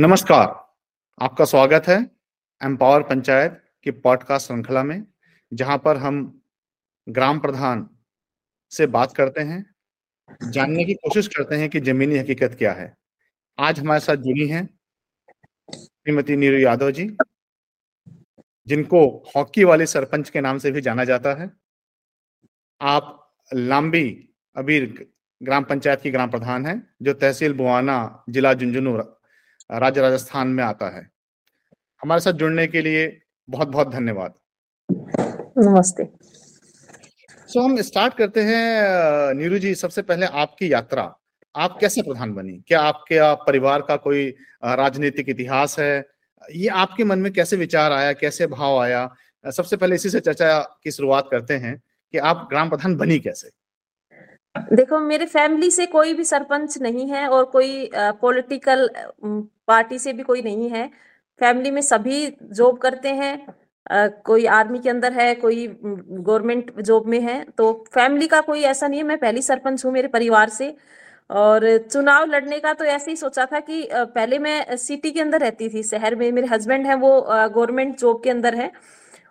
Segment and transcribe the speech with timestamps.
[0.00, 0.46] नमस्कार,
[1.20, 1.96] आपका स्वागत है
[2.60, 5.04] एम्पावर पंचायत की पॉडकास्ट श्रृंखला में,
[5.52, 6.40] जहाँ पर हम
[7.06, 7.86] ग्राम प्रधान
[8.72, 9.74] से बात करते हैं,
[10.50, 12.96] जानने की कोशिश करते हैं कि जमीनी हकीकत क्या है।
[13.58, 14.64] आज हमारे साथ जुड़ी हैं
[15.72, 17.08] श्रीमती नीरू यादव जी,
[18.66, 19.06] जिनको
[19.36, 21.50] हॉकी वाले सरपंच के नाम से भी जाना जाता है।
[22.80, 24.08] आप लांबी
[24.56, 25.08] अबीर
[25.40, 29.00] ग्राम पंचायत की ग्राम प्रधान है, जो तहसील बुआना, जिला झुंझुनू
[29.72, 31.10] राज्य राजस्थान में आता है।
[32.02, 34.34] हमारे साथ जुड़ने के लिए बहुत बहुत धन्यवाद।
[35.58, 36.04] नमस्ते।
[37.48, 38.82] सो so, हम स्टार्ट करते हैं
[39.34, 41.16] नीरू जी सबसे पहले आपकी यात्रा।
[41.56, 42.62] आप कैसे प्रधान बनी?
[42.66, 46.06] क्या आपके आप परिवार का कोई राजनीतिक इतिहास है?
[46.52, 48.12] ये आपके मन में कैसे विचार आया?
[48.12, 49.14] कैसे भाव आया?
[49.56, 53.59] सबसे पहले इसी से चर्चा की शुरुआत करते हैं कि आप ग्राम प्रधान बनी कैसे?
[54.54, 58.88] देखो, मेरे फैमिली से कोई भी सरपंच नहीं है और कोई पॉलिटिकल
[59.24, 60.86] पार्टी से भी कोई नहीं है।
[61.40, 67.20] फैमिली में सभी जॉब करते हैं कोई आर्मी के अंदर है, कोई गवर्नमेंट जॉब में
[67.20, 70.74] है तो फैमिली का कोई ऐसा नहीं है। मैं पहली सरपंच हूँ मेरे परिवार से
[71.30, 75.40] और चुनाव लड़ने का तो ऐसे ही सोचा था कि पहले मैं सिटी के अंदर
[75.40, 78.70] रहती थी, शहर में मेरे हस्बैंड है वो गवर्नमेंट जॉब के अंदर है।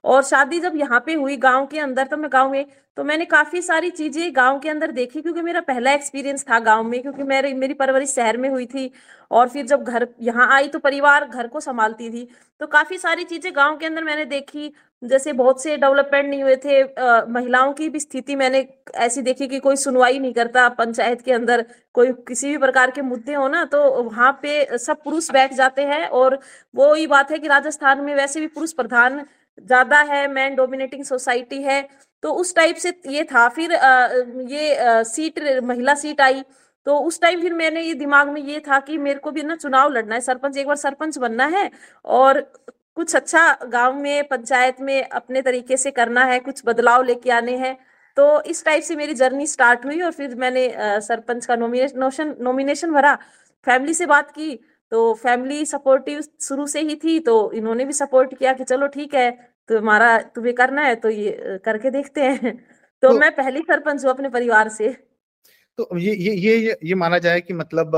[0.04, 2.66] और शादी जब यहाँ पे हुई गाँव के अंदर तो मैं गाँव में
[2.98, 6.84] तो मैंने काफ़ी सारी चीज़ें गाँव के अंदर देखी क्योंकि मेरा पहला एक्सपीरियंस था गाँव
[6.84, 8.92] में क्योंकि मेरी मेरी परवरिश शहर में हुई थी
[9.32, 12.28] और फिर जब घर यहाँ आई तो परिवार घर को संभालती थी।
[12.62, 14.72] तो काफ़ी सारी चीज़ें गाँव के अंदर मैंने देखी
[15.04, 19.48] जैसे बहुत से डेवलपमेंट नहीं हुए थे आ, महिलाओं की भी स्थिति मैंने ऐसी देखी
[19.48, 23.48] कि कोई सुनवाई नहीं करता पंचायत के अंदर कोई किसी भी प्रकार के मुद्दे हो
[23.48, 26.40] ना तो वहाँ पे सब पुरुष बैठ जाते हैं और
[26.76, 29.24] वो ही बात है कि राजस्थान में वैसे भी पुरुष प्रधान
[29.60, 31.82] ज़्यादा है मैन डोमिनेटिंग सोसाइटी है
[32.24, 34.08] तो उस टाइप से ये था। फिर आ,
[34.48, 36.44] ये आ, सीट महिला सीट आई
[36.86, 39.56] तो उस टाइम फिर मैंने ये दिमाग में ये था कि मेरे को भी ना
[39.56, 41.70] चुनाव लड़ना है सरपंच एक बार सरपंच बनना है
[42.06, 42.40] और
[42.96, 47.56] कुछ अच्छा गाँव में पंचायत में अपने तरीके से करना है कुछ बदलाव लेके आने
[47.58, 47.78] हैं
[48.18, 50.68] तो इस टाइप से मेरी जर्नी स्टार्ट हुई और फिर मैंने
[51.02, 53.16] सरपंच का नॉमिनेशन नॉमिनेशन भरा।
[53.68, 54.56] फैमिली से बात की
[54.92, 59.14] तो फैमिली सपोर्टिव शुरू से ही थी तो इन्होंने भी सपोर्ट किया कि चलो ठीक
[59.16, 59.30] है
[59.70, 62.58] तुम्हारा तुम्हें करना है तो ये करके देखते हैं।
[63.04, 64.90] तो, तो मैं पहली सरपंच हूँ अपने परिवार से।
[65.78, 67.96] तो ये ये ये ये माना जाए कि मतलब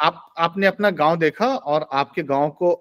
[0.00, 2.72] आप आपने अपना गाँव देखा और आपके गाँव को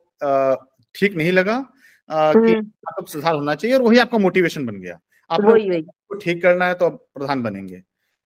[0.96, 1.66] ठीक नहीं लगा
[2.09, 5.85] कि हम्म। सुधार होना चाहिए और वही आपका मोटिवेशन बन गया। आप वही वही।
[6.22, 7.75] ठीक करना है तो आप प्रधान बनेंगे।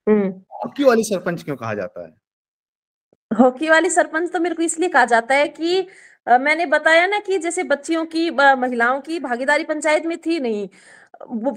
[0.07, 2.20] हम्म। हॉकी वाली सरपंच क्यों कहा जाता है?
[3.31, 5.87] हॉकी वाली सरपंच तो मेरे को इसलिए कहा जाता है कि
[6.27, 10.67] मैंने बताया ना कि जैसे बच्चियों की महिलाओं की भागीदारी पंचायत में थी नहीं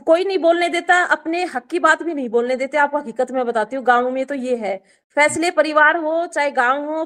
[0.07, 3.45] कोई नहीं बोलने देता, अपने हक की बात भी नहीं बोलने देते आपको हकीकत में
[3.47, 4.77] बताती हूँ, गाँव में तो ये है।
[5.17, 7.05] फैसले परिवार हो चाहे गाँव हो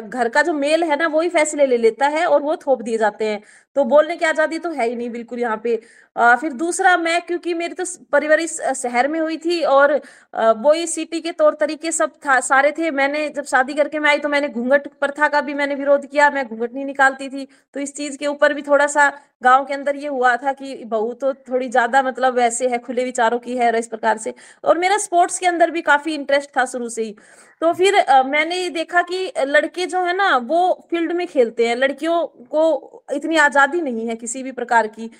[0.00, 2.82] घर का जो मेल है ना वो ही फैसले ले लेता है और वो थोप
[2.82, 3.42] दिए जाते हैं।
[3.76, 5.80] तो बोलने की आज़ादी तो है ही नहीं बिल्कुल यहाँ पे।
[6.16, 9.94] आ, फिर दूसरा मैं क्योंकि मेरी तो परिवार इस शहर में हुई थी और
[10.34, 14.10] वो ही सिटी के तौर तरीके सब था सारे थे। मैंने जब शादी करके मैं
[14.10, 17.46] आई तो मैंने घूंघट प्रथा का भी मैंने विरोध किया मैं घूंघट नहीं निकालती थी।
[17.74, 19.08] तो इस चीज़ के ऊपर भी थोड़ा सा
[19.42, 23.04] गाँव के अंदर ये हुआ था कि बहू तो थोड़ी ज़्यादा मतलब वैसे है खुले
[23.04, 26.50] विचारों की है और इस प्रकार से। और मेरा स्पोर्ट्स के अंदर भी काफ़ी इंटरेस्ट
[26.56, 27.13] था शुरू से ही।
[27.62, 31.76] तो फिर आ, मैंने देखा कि लड़के जो है ना वो फ़ील्ड में खेलते हैं।
[31.76, 35.10] लड़कियों को इतनी आज़ादी नहीं है किसी भी प्रकार की।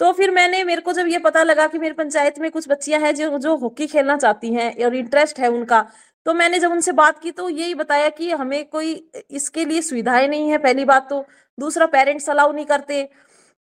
[0.00, 3.00] तो फिर मैंने मेरे को जब ये पता लगा कि मेरी पंचायत में कुछ बच्चियाँ
[3.00, 5.86] हैं जो जो हॉकी खेलना चाहती हैं और इंटरेस्ट है उनका
[6.26, 8.92] तो मैंने जब उनसे बात की तो यही बताया कि हमें कोई
[9.30, 11.24] इसके लिए सुविधाएँ नहीं है पहली बात तो।
[11.58, 13.08] दूसरा पेरेंट्स अलाउ नहीं करते।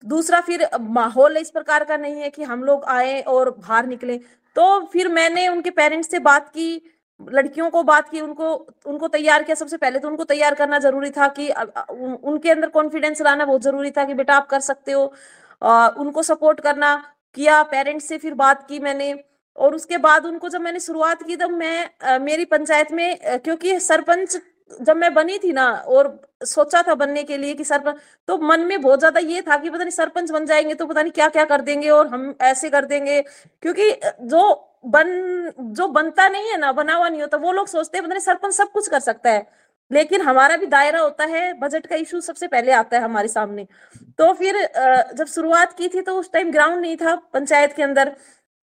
[0.02, 4.16] दूसरा फिर माहौल इस प्रकार का नहीं है कि हम लोग आए और बाहर निकले।
[4.56, 6.70] तो फिर मैंने उनके पेरेंट्स से बात की
[7.20, 8.52] लड़कियों को बात की उनको
[8.86, 13.22] उनको तैयार किया सबसे पहले तो उनको तैयार करना ज़रूरी था कि उनके अंदर कॉन्फिडेंस
[13.22, 15.12] लाना बहुत ज़रूरी था कि बेटा आप कर सकते हो।
[15.62, 16.94] आ, उनको सपोर्ट करना
[17.36, 19.14] किया पेरेंट्स से फिर बात की मैंने।
[19.56, 23.78] और उसके बाद उनको जब मैंने शुरुआत की तब मैं आ, मेरी पंचायत में क्योंकि
[23.80, 24.36] सरपंच
[24.70, 27.96] जब मैं बनी थी ना और सोचा था बनने के लिए कि सरपंच
[28.28, 31.02] तो मन में बहुत ज़्यादा ये था कि पता नहीं सरपंच बन जाएँगे तो पता
[31.02, 33.20] नहीं क्या क्या कर देंगे और हम ऐसे कर देंगे।
[33.62, 33.90] क्योंकि
[34.22, 34.42] जो
[34.86, 38.14] बन, जो बनता नहीं है ना बना हुआ नहीं होता, वो लोग सोचते हैं, पता
[38.14, 39.46] नहीं सरपंच सब कुछ कर सकता है।
[39.90, 43.66] लेकिन हमारा भी दायरा होता है, बजट का इशू सबसे पहले आता है हमारे सामने।
[44.18, 44.56] तो फिर
[45.14, 48.12] जब शुरुआत की थी तो उस टाइम ग्राउंड नहीं था पंचायत के अंदर।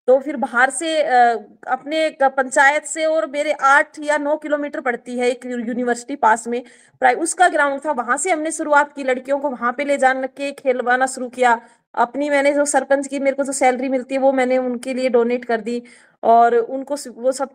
[0.07, 5.29] तो फिर बाहर से अपने पंचायत से और मेरे आठ या नौ किलोमीटर पड़ती है
[5.29, 6.63] एक यूनिवर्सिटी पास में।
[7.01, 10.51] उसका ग्राउंड था, वहाँ से हमने शुरुआत की, लड़कियों को वहाँ पे ले जाने के
[10.53, 11.59] खेलवाना शुरू किया।
[11.95, 15.09] अपनी मैंने जो सरपंच की, मेरे को जो सैलरी मिलती है, वो मैंने उनके लिए
[15.09, 15.81] डोनेट कर दी
[16.23, 17.49] और उनको वो सब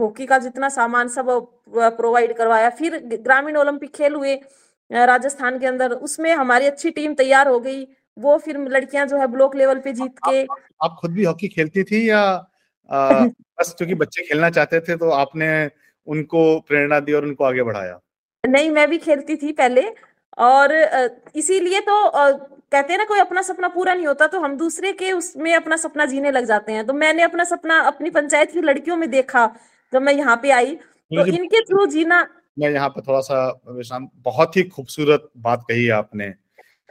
[0.00, 1.26] हॉकी का जितना सामान सब
[1.68, 4.34] प्रोवाइड करवाया। फिर ग्रामीण ओलंपिक खेल हुए
[4.90, 7.84] राजस्थान के अंदर। उसमें हमारी अच्छी टीम तैयार हो गई।
[8.18, 11.48] वो फिर लड़कियाँ जो है ब्लॉक लेवल पे जीत के आप, आप खुद भी हॉकी
[11.48, 12.20] खेलती थी या
[12.90, 13.24] आ,
[13.60, 15.48] बस क्योंकि बच्चे खेलना चाहते थे तो आपने
[16.06, 17.98] उनको प्रेरणा दी और उनको आगे बढ़ाया?
[18.44, 19.82] नहीं मैं भी खेलती थी पहले
[20.38, 20.72] और
[21.36, 25.12] इसीलिए तो कहते हैं ना कोई अपना सपना पूरा नहीं होता तो हम दूसरे के
[25.12, 28.96] उसमें अपना सपना जीने लग जाते हैं। तो मैंने अपना सपना अपनी पंचायत की लड़कियों
[28.96, 29.46] में देखा
[29.92, 32.26] जब मैं यहाँ पे आई। तो इनके थ्रू जीना
[32.58, 36.32] मैं यहाँ पे थोड़ा सा विश्राम बहुत ही खूबसूरत बात कही आपने।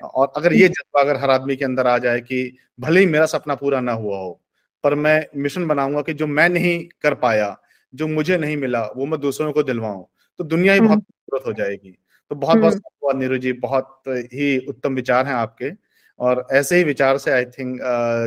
[0.02, 3.26] और अगर ये जज्बा अगर हर आदमी के अंदर आ जाए कि भले ही मेरा
[3.26, 4.40] सपना पूरा ना हुआ हो
[4.84, 7.56] पर मैं मिशन बनाऊँगा कि जो मैं नहीं कर पाया
[7.94, 10.04] जो मुझे नहीं मिला वो मैं दूसरों को दिलवाऊं
[10.40, 11.92] तो दुनिया ही बहुत हम्म। खूबसूरत हो जाएगी
[12.32, 15.72] तो बहुत बहुत हम्म। धन्यवाद नीरू जी बहुत ही उत्तम विचार हैं आपके
[16.20, 17.80] और ऐसे ही विचार से आई थिंक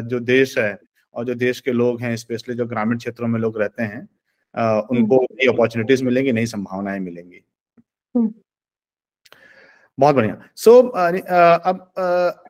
[0.04, 0.78] जो देश है
[1.14, 4.08] और जो देश के लोग हैं स्पेशली जो ग्रामीण क्षेत्रों में लोग रहते हैं
[4.90, 7.44] उनको हम्म। नई अपॉर्चुनिटीज़ मिलेंगी नई संभावनाएँ मिलेंगी।
[10.00, 11.92] बहुत बढ़िया। सो so, अब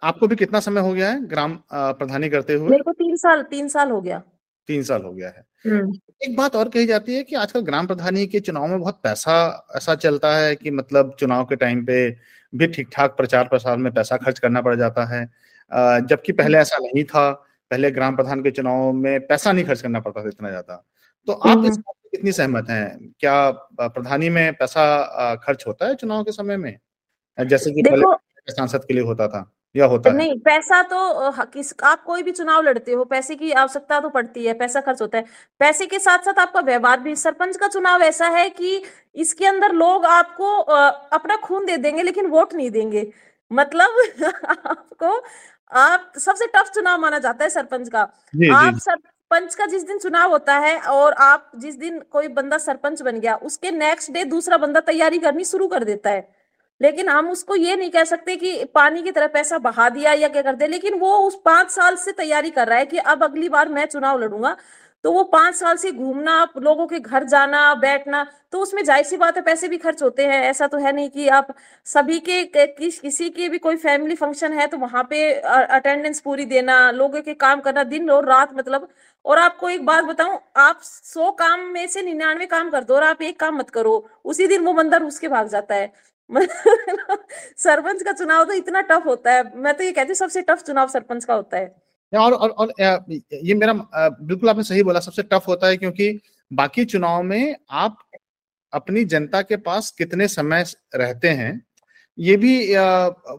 [0.03, 2.69] आपको भी कितना समय हो गया है ग्राम प्रधानी करते हुए?
[2.71, 4.23] मेरे को तीन साल तीन साल हो गया।
[4.69, 5.93] तीन साल हो गया है। हम्म।
[6.23, 9.67] एक बात और कही जाती है कि आजकल ग्राम प्रधानी के चुनाव में बहुत पैसा
[9.77, 12.09] ऐसा चलता है कि मतलब चुनाव के टाइम पे
[12.53, 15.25] भी ठीक ठाक प्रचार प्रसार में पैसा खर्च करना पड़ जाता है।
[16.07, 17.31] जबकि पहले ऐसा नहीं था।
[17.71, 20.85] पहले ग्राम प्रधान के चुनाव में पैसा नहीं खर्च करना पड़ता था इतना ज़्यादा।
[21.29, 23.13] तो आप इस बात कितनी सहमत हैं?
[23.21, 23.51] क्या
[23.81, 26.77] प्रधानी में पैसा खर्च होता है चुनाव के समय में?
[27.45, 30.39] जैसे कि पहले सांसद के लिए होता था या होता नहीं है?
[30.39, 34.55] पैसा तो किस आप कोई भी चुनाव लड़ते हो पैसे की आवश्यकता तो पड़ती है
[34.55, 35.25] पैसा खर्च होता है
[35.59, 38.83] पैसे के साथ साथ आपका व्यवहार भी सरपंच का चुनाव ऐसा है कि
[39.15, 43.13] इसके अंदर लोग आपको अपना खून दे देंगे लेकिन वोट नहीं देंगे
[43.53, 43.91] मतलब
[44.67, 45.23] आपको
[45.71, 48.81] आप सबसे टफ चुनाव माना जाता है सरपंच का जी, आप जी.
[48.81, 53.21] सरपंच का जिस दिन चुनाव होता है और आप जिस दिन कोई बंदा सरपंच बन
[53.21, 56.40] गया उसके नेक्स्ट डे दूसरा बंदा तैयारी करनी शुरू कर देता है
[56.81, 60.29] लेकिन हम उसको ये नहीं कह सकते कि पानी की तरह पैसा बहा दिया या
[60.29, 63.25] क्या कर दे लेकिन वो उस पाँच साल से तैयारी कर रहा है कि अब
[63.25, 64.57] अगली बार मैं चुनाव लड़ूँगा।
[65.05, 69.17] तो वो पाँच साल से घूमना, लोगों के घर जाना, बैठना तो उसमें ज़ाहिर सी
[69.17, 71.55] बात है पैसे भी खर्च होते हैं। ऐसा तो है नहीं कि आप
[71.87, 76.45] सभी के किस, किसी के भी कोई फैमिली फ़ंक्शन है तो वहाँ पे अटेंडेंस पूरी
[76.47, 78.89] देना, लोगों के काम करना दिन और रात मतलब।
[79.25, 83.03] और आपको एक बात बताऊँ, आप सौ काम में से निन्यानवे काम कर दो और
[83.05, 85.93] आप एक काम मत करो, उसी दिन वो बंदर उसके भाग जाता है।
[87.57, 90.63] सरपंच का चुनाव तो इतना टफ होता है। मैं तो ये कहती हूँ सबसे टफ
[90.67, 91.75] चुनाव सरपंच का होता है।
[92.13, 92.73] और और, और
[93.35, 97.99] ये मेरा बिल्कुल आपने सही बोला सबसे टफ होता है क्योंकि बाकी चुनाव में आप
[98.73, 100.65] अपनी जनता के पास कितने समय
[100.97, 101.53] रहते हैं
[102.19, 102.55] ये भी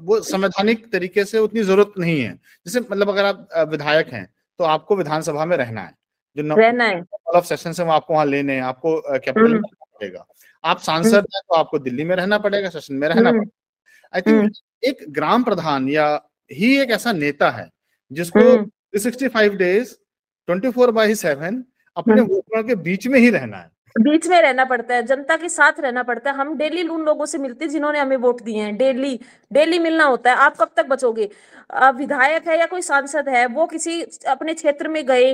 [0.02, 2.34] वो संवैधानिक तरीके से उतनी ज़रूरत नहीं है।
[2.66, 4.26] जैसे मतलब अगर आप विधायक हैं
[4.60, 5.94] तो आपको विधानसभा में रहना है।
[6.38, 7.02] जो रहना है।
[7.36, 10.26] ऑफ़ सेशन से आपको वहाँ लेने हैं आपको कैपिटल पड़ेगा।
[10.64, 13.52] आप सांसद हम्म। हैं तो आपको दिल्ली में रहना पड़ेगा सेशन में रहना हम्म। पड़ेगा
[14.14, 14.50] आई थिंक हम्म।
[14.84, 16.08] एक ग्राम प्रधान या
[16.52, 17.70] ही एक ऐसा नेता है
[18.12, 19.94] जिसको three sixty five days
[20.48, 21.64] twenty four by seven
[21.98, 25.50] अपने वोटरों के बीच में ही रहना है बीच में रहना पड़ता है जनता के
[25.50, 28.62] साथ रहना पड़ता है हम डेली उन लोगों से मिलते हैं जिन्होंने हमें वोट दिए
[28.62, 29.20] हैं डेली
[29.52, 31.30] डेली मिलना होता है आप कब तक बचोगे
[31.96, 35.34] विधायक है या कोई सांसद है वो किसी अपने क्षेत्र में गए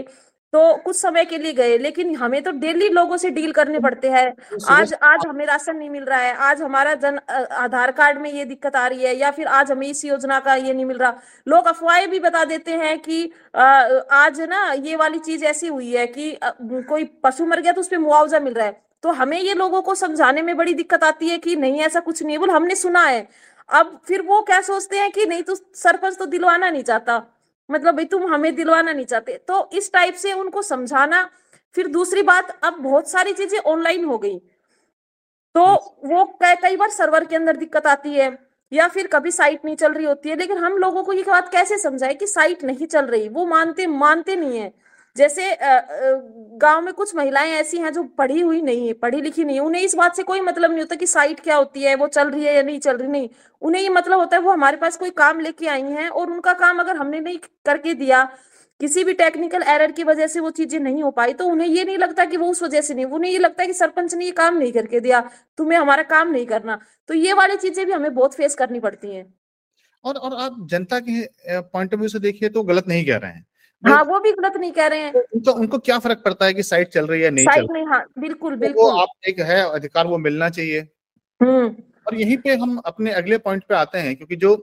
[0.53, 4.09] तो कुछ समय के लिए गए लेकिन हमें तो डेली लोगों से डील करने पड़ते
[4.09, 4.25] हैं।
[4.69, 8.45] आज आज हमें राशन नहीं मिल रहा है आज हमारा जन आधार कार्ड में ये
[8.45, 11.13] दिक्कत आ रही है या फिर आज हमें इस योजना का ये नहीं मिल रहा।
[11.47, 13.23] लोग अफवाहें भी बता देते हैं कि
[13.55, 17.87] आज ना ये वाली चीज़ ऐसी हुई है कि कोई पशु मर गया तो उस
[17.87, 21.29] पर मुआवजा मिल रहा है। तो हमें ये लोगों को समझाने में बड़ी दिक्कत आती
[21.29, 23.27] है कि नहीं ऐसा कुछ नहीं है बोल हमने सुना है।
[23.69, 27.23] अब फिर वो क्या सोचते हैं कि नहीं तो सरपंच तो दिलवाना नहीं चाहता।
[27.69, 31.29] मतलब भाई तुम हमें दिलवाना नहीं चाहते। तो इस टाइप से उनको समझाना
[31.75, 34.37] फिर दूसरी बात अब बहुत सारी चीज़ें ऑनलाइन हो गई।
[35.55, 35.63] तो
[36.05, 38.37] वो कई बार सर्वर के अंदर दिक्कत आती है
[38.71, 41.51] या फिर कभी साइट नहीं चल रही होती है लेकिन हम लोगों को ये बात
[41.51, 43.29] कैसे समझाए कि साइट नहीं चल रही?
[43.29, 44.71] वो मानते मानते नहीं है।
[45.17, 49.55] जैसे गाँव में कुछ महिलाएँ ऐसी हैं जो पढ़ी हुई नहीं है, पढ़ी लिखी नहीं
[49.55, 52.07] है, उन्हें इस बात से कोई मतलब नहीं होता कि साइट क्या होती है, वो
[52.09, 53.29] चल रही है या नहीं चल रही, नहीं।
[53.61, 56.53] उन्हें ये मतलब होता है वो हमारे पास कोई काम लेके आई हैं और उनका
[56.55, 58.23] काम अगर हमने नहीं करके दिया,
[58.79, 61.83] किसी भी टेक्निकल एरर की वजह से वो चीज़ें नहीं हो पाई तो उन्हें ये
[61.85, 64.25] नहीं लगता कि वो उस वजह से नहीं, उन्हें ये लगता है कि सरपंच ने
[64.25, 65.21] ये काम नहीं करके दिया,
[65.57, 69.15] तुम्हें हमारा काम नहीं करना। तो ये वाली चीज़ें भी हमें बहुत फेस करनी पड़ती
[69.15, 69.25] हैं।
[70.03, 71.21] और और आप जनता के
[71.51, 73.45] पॉइंट ऑफ़ व्यू से देखिए तो गलत नहीं कह रहे हैं।
[73.83, 76.63] हाँ वो भी गलत नहीं कह रहे हैं। उनको उनको क्या फ़र्क पड़ता है कि
[76.63, 79.61] साइट चल रही है नहीं चल नहीं हाँ बिल्कुल तो बिल्कुल। वो आप एक है
[79.71, 80.79] अधिकार वो मिलना चाहिए।
[81.41, 81.67] हम्म।
[82.07, 84.55] और यहीं पे हम अपने अगले पॉइंट पे आते हैं क्योंकि जो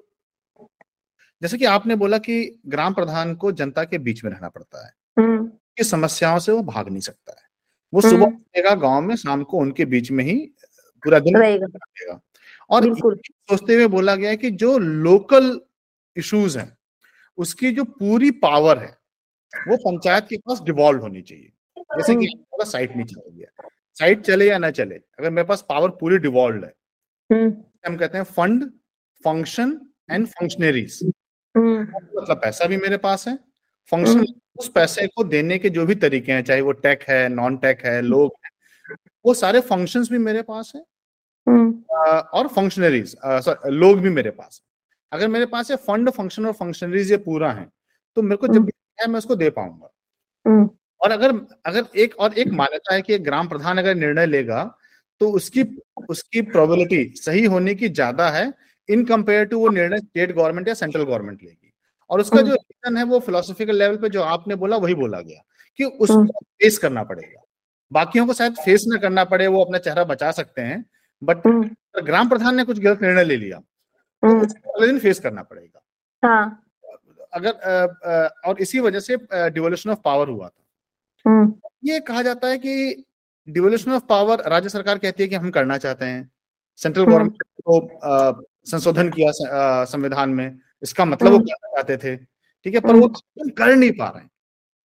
[1.43, 4.93] जैसे कि आपने बोला कि ग्राम प्रधान को जनता के बीच में रहना पड़ता है।
[5.17, 5.47] हम्म।
[5.79, 7.43] की समस्याओं से वो भाग नहीं सकता है।
[7.93, 10.37] वो सुबह हम्म। उठेगा गाँव में शाम को उनके बीच में ही
[11.03, 12.21] पूरा दिन रहेगा। रहेगा
[12.71, 15.61] और सोचते हुए बोला गया है कि जो लोकल
[16.17, 16.77] इश्यूज़ हैं
[17.39, 18.97] उसकी जो पूरी पावर है
[19.69, 21.51] वो पंचायत के पास डिवॉल्व होनी चाहिए।
[21.97, 22.29] जैसे कि
[22.65, 26.65] साइट नहीं चल है। साइट चले या ना चले अगर मेरे पास पावर पूरी डिवॉल्व
[26.65, 26.73] है
[27.31, 27.51] हम्म।
[27.87, 28.65] हम कहते हैं फंड
[29.25, 29.79] फ़ंक्शन
[30.11, 30.99] एंड फंक्शनरीज
[31.55, 33.37] हम्म। मतलब पैसा भी मेरे पास है
[33.93, 37.29] फ़ंक्शन हम्म। उस पैसे को देने के जो भी तरीके हैं चाहे वो टेक है
[37.29, 40.83] नॉन टेक है लोग हैं वो सारे फ़ंक्शंस भी मेरे पास है।
[41.47, 41.83] हम्म।
[42.35, 43.17] और फंक्शनरीज
[43.67, 44.63] लोग भी मेरे पास
[45.13, 47.69] अगर मेरे पास ये फंड फ़ंक्शन और फंक्शनरीज ये पूरा है
[48.17, 49.91] तो मेरे को जब हम्म। भी है मैं उसको दे पाऊँगा?
[50.47, 50.69] हम्म।
[51.01, 51.33] और अगर
[51.67, 54.63] अगर एक और एक मान्यता है कि ग्राम प्रधान अगर निर्णय लेगा
[55.21, 55.63] तो उसकी
[56.09, 58.53] उसकी प्रोबेबिलिटी सही होने की ज़्यादा है
[58.89, 61.73] इन कंपेयर टू वो निर्णय स्टेट गवर्नमेंट या सेंट्रल गवर्नमेंट लेगी।
[62.11, 65.43] और उसका जो रीजन है वो फिलोसफिकल लेवल पे जो आपने बोला वही बोला गया
[65.79, 67.43] कि उसको फेस करना पड़ेगा।
[67.93, 70.85] बाकियों को शायद फेस ना करना पड़े वो अपना चेहरा बचा सकते हैं
[71.23, 75.43] बट हम्म। ग्राम प्रधान ने कुछ गलत निर्णय ले लिया तो हम्म। दिन फेस करना
[75.43, 75.81] पड़ेगा।
[76.23, 76.64] हाँ।
[77.35, 79.17] अगर और इसी वजह से
[79.51, 83.05] डिवोल्यूशन ऑफ़ पावर हुआ था। हम्म। ये कहा जाता है कि
[83.49, 86.31] डिवोल्यूशन ऑफ़ पावर राज्य सरकार कहती है कि हम करना चाहते हैं।
[86.79, 92.17] सेंट्रल हम्म। गवर्नमेंट को संशोधन किया संविधान में। इसका मतलब वो हम्म। करना चाहते थे।
[92.17, 93.09] ठीक है पर वो
[93.59, 94.31] कर नहीं पा रहे हैं।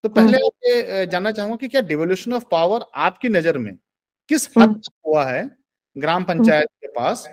[0.04, 3.74] तो पहले हम्म। आप ये जानना चाहूँगा कि क्या डिवोल्यूशन ऑफ़ पावर आपकी नज़र में
[4.30, 5.50] किस हद हम्म। तक हुआ है?
[5.96, 7.28] ग्राम पंचायत के पास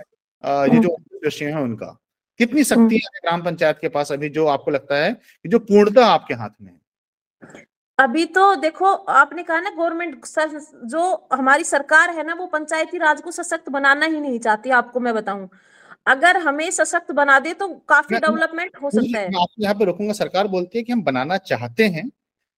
[0.44, 0.96] ये जो
[1.46, 1.96] है उनका।
[2.40, 6.06] कितनी शक्ति है ग्राम पंचायत के पास अभी जो आपको लगता है कि जो पूर्णतः
[6.06, 7.64] आपके हाथ में है?
[7.98, 10.26] अभी तो देखो आपने कहा ना गवर्नमेंट
[10.86, 15.00] जो हमारी सरकार है ना वो पंचायती राज को सशक्त बनाना ही नहीं चाहती आपको
[15.00, 15.48] मैं बताऊँ।
[16.06, 20.12] अगर हमें सशक्त बना दे तो काफ़ी डेवलपमेंट हो सकता है। आप यहाँ पे रोकूँगा।
[20.12, 22.08] सरकार बोलती है कि हम बनाना चाहते हैं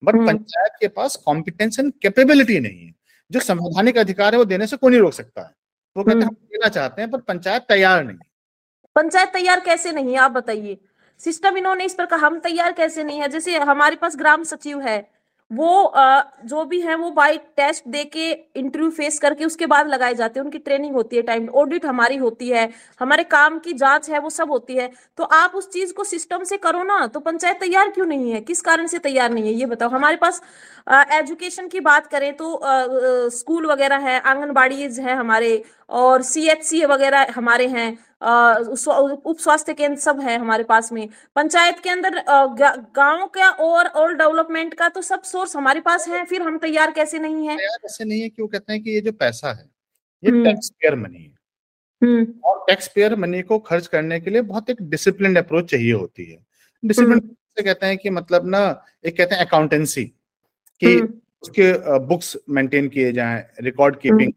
[0.02, 2.92] बट हम्म। पंचायत के पास कॉम्पिटेंस एंड कैपेबिलिटी नहीं है।
[3.30, 5.54] जो संवैधानिक अधिकार है वो देने से कोई नहीं रोक सकता। है
[5.97, 8.27] वो कहते हैं हम्म। हम देना चाहते हैं पर पंचायत तैयार नहीं है।
[8.98, 10.78] पंचायत तैयार कैसे नहीं है, आप बताइए।
[11.20, 13.28] सिस्टम इन्होंने, इस पर कहा, हम तैयार कैसे नहीं है?
[13.28, 14.98] जैसे हमारे पास ग्राम सचिव है,
[15.50, 15.92] वो
[16.44, 20.38] जो भी है, वो बाई टेस्ट दे के इंटरव्यू फेस करके उसके बाद लगाए जाते
[20.38, 22.68] हैं। उनकी ट्रेनिंग होती है टाइम ऑडिट हमारी होती है,
[23.00, 26.44] हमारे काम की जाँच है, वो सब होती है। तो आप उस चीज़ को सिस्टम
[26.44, 28.40] से करो ना तो पंचायत तैयार क्यों नहीं है?
[28.42, 30.42] किस कारण से तैयार नहीं है, ये बताओ। हमारे पास
[31.12, 32.60] एजुकेशन की बात करें तो
[33.30, 37.90] स्कूल वगैरह है, आंगनबाड़ीज है हमारे और सी एच सी वगैरह हमारे हैं
[38.23, 42.23] उप स्वास्थ्य केंद्र सब है हमारे पास में। पंचायत के अंदर
[42.97, 46.90] गाँव का और और डेवलपमेंट का तो सब सोर्स हमारे पास है फिर हम तैयार
[46.92, 47.57] कैसे नहीं है?
[47.85, 48.28] ऐसे नहीं है?
[48.28, 49.64] कि वो कहते हैं कि ये जो पैसा है
[50.23, 51.37] ये हम्म। टैक्स पेयर मनी है।
[52.02, 55.92] हम्म। और टैक्स पेयर मनी को खर्च करने के लिए बहुत एक डिसिप्लिन अप्रोच चाहिए
[55.92, 56.38] होती है।
[56.83, 58.61] डिसिप्लिन से कहते हैं कि मतलब ना
[59.07, 60.04] एक कहते हैं अकाउंटेंसी
[60.83, 64.33] कि हम्म, उसके बुक्स मेंटेन किए जाएँ रिकॉर्ड कीपिंग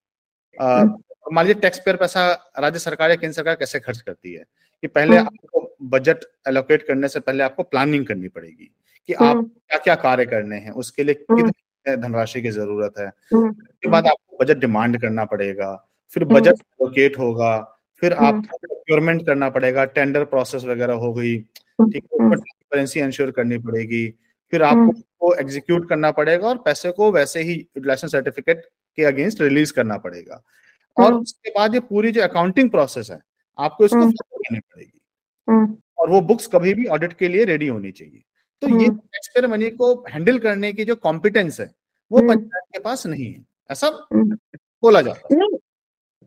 [0.56, 4.44] हम्म। मान लीजिए टैक्स पेयर पैसा राज्य सरकार या केंद्र सरकार कैसे खर्च करती है
[4.84, 8.72] कि पहले हम्म। आपको बजट एलोकेट करने से पहले आपको प्लानिंग करनी पड़ेगी
[9.10, 13.00] कि आप हम्म, क्या क्या कार्य करने हैं उसके लिए हम्म। कितनी धनराशि की ज़रूरत
[13.00, 15.76] है उसके बाद आपको बजट डिमांड करना पड़ेगा
[16.14, 17.58] फिर। बजट एलोकेट होगा
[18.02, 23.58] फिर। आपको प्रोक्योरमेंट करना पड़ेगा टेंडर प्रोसेस वगैरह हो गई ठीक है ट्रांसपेरेंसी इंश्योर करनी
[23.60, 24.08] पड़ेगी
[24.54, 28.66] फिर आपको उसको एग्जीक्यूट करना पड़ेगा और पैसे को वैसे ही यूटिलाइजेशन सर्टिफिकेट
[28.98, 30.42] के अगेंस्ट रिलीज़ करना पड़ेगा
[30.98, 33.20] और हम्म। उसके बाद ये पूरी जो अकाउंटिंग प्रोसेस है
[33.58, 35.00] आपको इसको हम्म। करनी पड़ेगी
[35.48, 38.24] हम्म, और वो बुक्स कभी भी ऑडिट के लिए रेडी होनी चाहिए
[38.62, 41.70] तो ये। टैक्सपेयर मनी को हैंडल करने की जो कॉम्पिटेंस है
[42.12, 45.50] वो। पंचायत के पास नहीं है ऐसा। बोला जाता है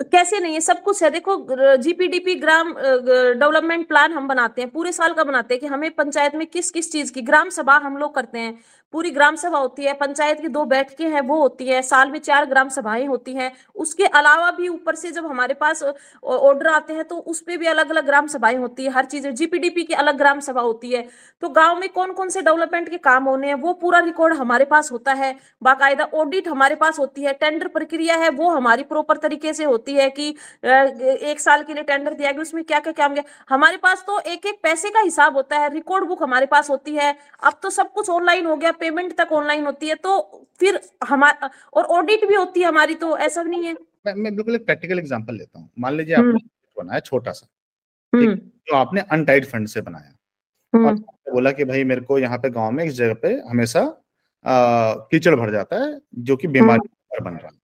[0.00, 1.34] कैसे नहीं है सब कुछ है देखो
[1.76, 6.34] जीपीडीपी ग्राम डेवलपमेंट प्लान हम बनाते हैं पूरे साल का बनाते हैं कि हमें पंचायत
[6.34, 8.58] में किस किस चीज़ की ग्राम सभा हम लोग करते हैं
[8.94, 12.18] पूरी ग्राम सभा होती है, पंचायत की दो बैठकें हैं, वो होती है, साल में
[12.20, 15.82] चार ग्राम सभाएँ होती हैं। उसके अलावा भी ऊपर से जब हमारे पास
[16.24, 19.26] ऑर्डर आते हैं तो उस पे भी अलग अलग ग्राम सभाएँ होती है। हर चीज़
[19.30, 21.02] जीपीडीपी की अलग ग्राम सभा होती है।
[21.42, 24.64] तो गाँव में कौन कौन से डेवलपमेंट के काम होने हैं, वो पूरा रिकॉर्ड हमारे
[24.66, 29.16] पास होता है। बाकायदा ऑडिट हमारे पास होती है टेंडर प्रक्रिया है, वो हमारी प्रॉपर
[29.18, 30.28] तरीके से होती है कि
[31.24, 34.20] एक साल के लिए टेंडर दिया गया, उसमें क्या क्या काम गया हमारे पास तो
[34.22, 37.70] एक एक पैसे का हिसाब होता है रिकॉर्ड बुक हमारे पास होती है। अब तो
[37.72, 40.14] सब कुछ ऑनलाइन हो गया पेमेंट तक ऑनलाइन होती है तो
[40.60, 44.54] फिर हमारा और ऑडिट भी होती है हमारी तो ऐसा नहीं है। मैं, मैं बिल्कुल
[44.54, 47.46] एक प्रैक्टिकल एग्जांपल लेता हूँ। मान लीजिए हम्म। आपने बनाया छोटा सा
[48.12, 50.10] हम्म जो आपने अनटाइड फंड से बनाया।
[50.72, 53.84] और हम्म। बोला कि भाई मेरे को यहाँ पे गाँव में इस जगह पे हमेशा
[54.44, 57.58] कीचड़ भर जाता है जो कि बीमारी। बन रहा है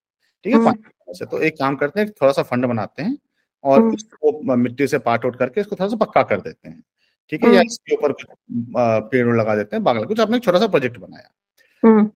[0.45, 0.65] ठीक है?
[0.65, 3.17] पानी से। तो एक काम करते हैं थोड़ा सा फंड बनाते हैं
[3.65, 6.83] और इसको मिट्टी से पार्ट आउट करके इसको थोड़ा सा पक्का कर देते हैं।
[7.31, 8.13] ठीक है या इसके ऊपर
[9.11, 12.09] पेड़ लगा देते हैं बागल। कुछ आपने छोटा सा प्रोजेक्ट बनाया।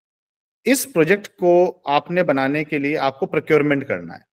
[0.66, 1.52] इस प्रोजेक्ट को
[1.90, 4.26] आपने बनाने के लिए आपको प्रोक्योरमेंट करना है।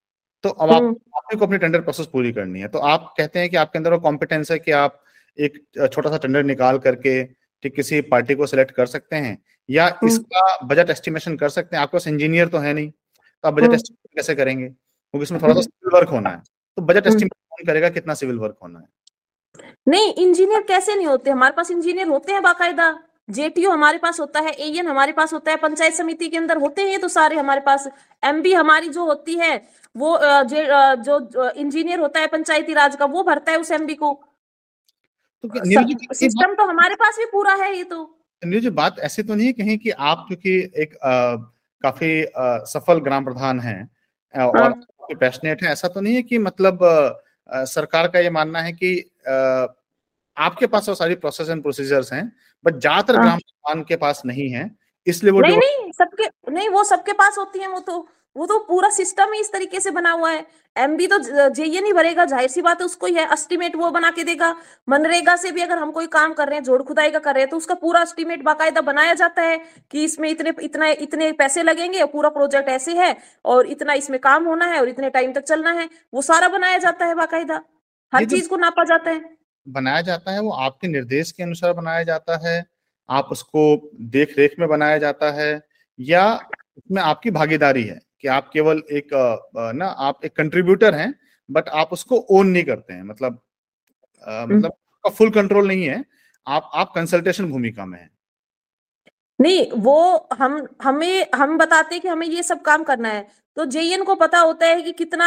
[0.44, 3.48] तो अब आप आपको हम्म। अपनी टेंडर प्रोसेस पूरी करनी है। तो आप कहते हैं
[3.50, 5.02] कि आपके अंदर वो कॉम्पिटेंस है कि आप
[5.38, 5.58] एक
[5.92, 9.36] छोटा सा टेंडर निकाल करके ठीक किसी पार्टी को सिलेक्ट कर सकते हैं
[9.68, 13.48] या हम्म। इसका बजट एस्टिमेशन कर सकते हैं। आपके पास इंजीनियर तो है नहीं तो
[13.48, 14.68] आप बजट एस्टिमेशन हम्म। कैसे करेंगे?
[14.68, 16.42] क्योंकि इसमें थोड़ा सा सिविल वर्क होना है।
[16.78, 18.86] तो बजट एस्टिमेशन कौन करेगा कितना सिविल वर्क होना है।
[19.88, 21.30] नहीं इंजीनियर कैसे नहीं होते?
[21.30, 25.50] हमारे पास इंजीनियर होते हैं बाकायदा। जेटीओ हमारे पास होता है एएन हमारे पास होता
[25.50, 27.88] है पंचायत समिति के अंदर होते हैं तो सारे हमारे पास।
[28.22, 29.56] एमबी हमारी जो होती है
[29.96, 30.18] वो
[30.98, 34.12] जो इंजीनियर होता है पंचायती राज का वो भरता है उस एमबी को।
[35.44, 39.52] तो सिस्टम तो हमारे पास भी पूरा है ये तो। जो बात ऐसी तो नहीं
[39.52, 41.36] कहीं कि आप क्योंकि एक आ,
[41.84, 43.90] काफ़ी आ, सफल ग्राम प्रधान हैं
[44.34, 44.72] और हाँ।
[45.20, 49.09] पैशनेट है ऐसा तो नहीं है कि मतलब आ, सरकार का ये मानना है कि
[49.26, 52.24] आपके पास वो सारी प्रोसेस एंड प्रोसीजर्स हैं
[52.64, 54.70] बट ज़्यादातर हाँ। ग्राम प्रधान के पास नहीं है
[55.06, 58.58] इसलिए वो नहीं नहीं सबके नहीं वो सबके पास होती है वो तो वो तो
[58.58, 60.44] पूरा सिस्टम ही इस तरीके से बना हुआ है।
[60.76, 61.18] एमबी तो
[61.50, 64.54] जेईए नहीं भरेगा ज़ाहिर सी बात है उसको ही है एस्टिमेट वो बना के देगा।
[64.88, 67.42] मनरेगा से भी अगर हम कोई काम कर रहे हैं जोड़ खुदाई का कर रहे
[67.42, 69.58] हैं तो उसका पूरा एस्टिमेट बाकायदा बनाया जाता है
[69.90, 74.44] कि इसमें इतने इतना इतने पैसे लगेंगे पूरा प्रोजेक्ट ऐसे है और इतना इसमें काम
[74.44, 77.60] होना है और इतने टाइम तक चलना है वो सारा बनाया जाता है बाकायदा।
[78.12, 82.02] हर चीज़ को नापा जाता है बनाया जाता है वो आपके निर्देश के अनुसार बनाया
[82.02, 82.64] जाता है
[83.08, 83.64] आप उसको
[84.10, 85.50] देख रेख में बनाया जाता है
[85.98, 86.24] या
[86.78, 89.08] उसमें आपकी भागीदारी है कि आप केवल एक
[89.74, 91.14] ना आप एक कंट्रीब्यूटर हैं
[91.48, 93.40] बट आप उसको ओन नहीं करते हैं मतलब
[94.26, 96.04] हम्म। मतलब आपका फुल कंट्रोल नहीं है
[96.46, 98.10] आप आप कंसल्टेशन भूमिका में हैं
[99.38, 103.26] नहीं वो हम हमें हम बताते हैं कि हमें ये सब काम करना है
[103.60, 105.26] तो जेईएन को पता होता है कि कितना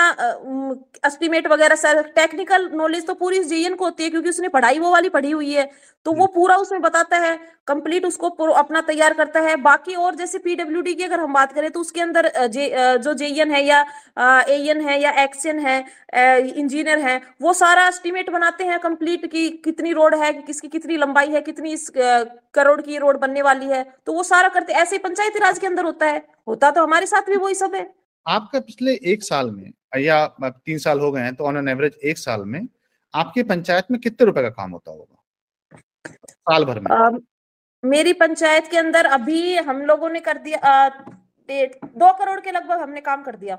[1.05, 4.91] एस्टिमेट वगैरह सर टेक्निकल नॉलेज तो पूरी जेईएन को होती है क्योंकि उसने पढ़ाई वो
[4.91, 5.69] वाली पढ़ी हुई है।
[6.05, 10.15] तो वो हम्म। पूरा उसमें बताता है कंप्लीट उसको अपना तैयार करता है। बाकी और
[10.15, 13.85] जैसे पीडब्ल्यूडी की अगर हम बात करें तो उसके अंदर जे, जो जेईएन है या
[14.49, 15.79] एन है या एक्सएन है
[16.57, 21.29] इंजीनियर है वो सारा एस्टिमेट बनाते हैं कंप्लीट की कितनी रोड है किसकी कितनी लंबाई
[21.29, 25.39] है कितनी इस करोड़ की रोड बनने वाली है। तो वो सारा करते ऐसे पंचायती
[25.39, 27.91] राज के अंदर होता है। होता तो हमारे साथ भी वही सब है।
[28.27, 31.97] आपका पिछले एक साल में या तीन साल हो गए हैं तो ऑन एन एवरेज
[32.03, 32.67] एक साल में
[33.13, 35.15] आपकी पंचायत में कितने रुपए का काम होता होगा?
[36.29, 37.09] साल भर में। आ,
[37.83, 40.89] मेरी पंचायत के अंदर अभी हम लोगों ने कर दिया आ,
[41.49, 43.55] दो करोड़ के लगभग हमने काम कर दिया।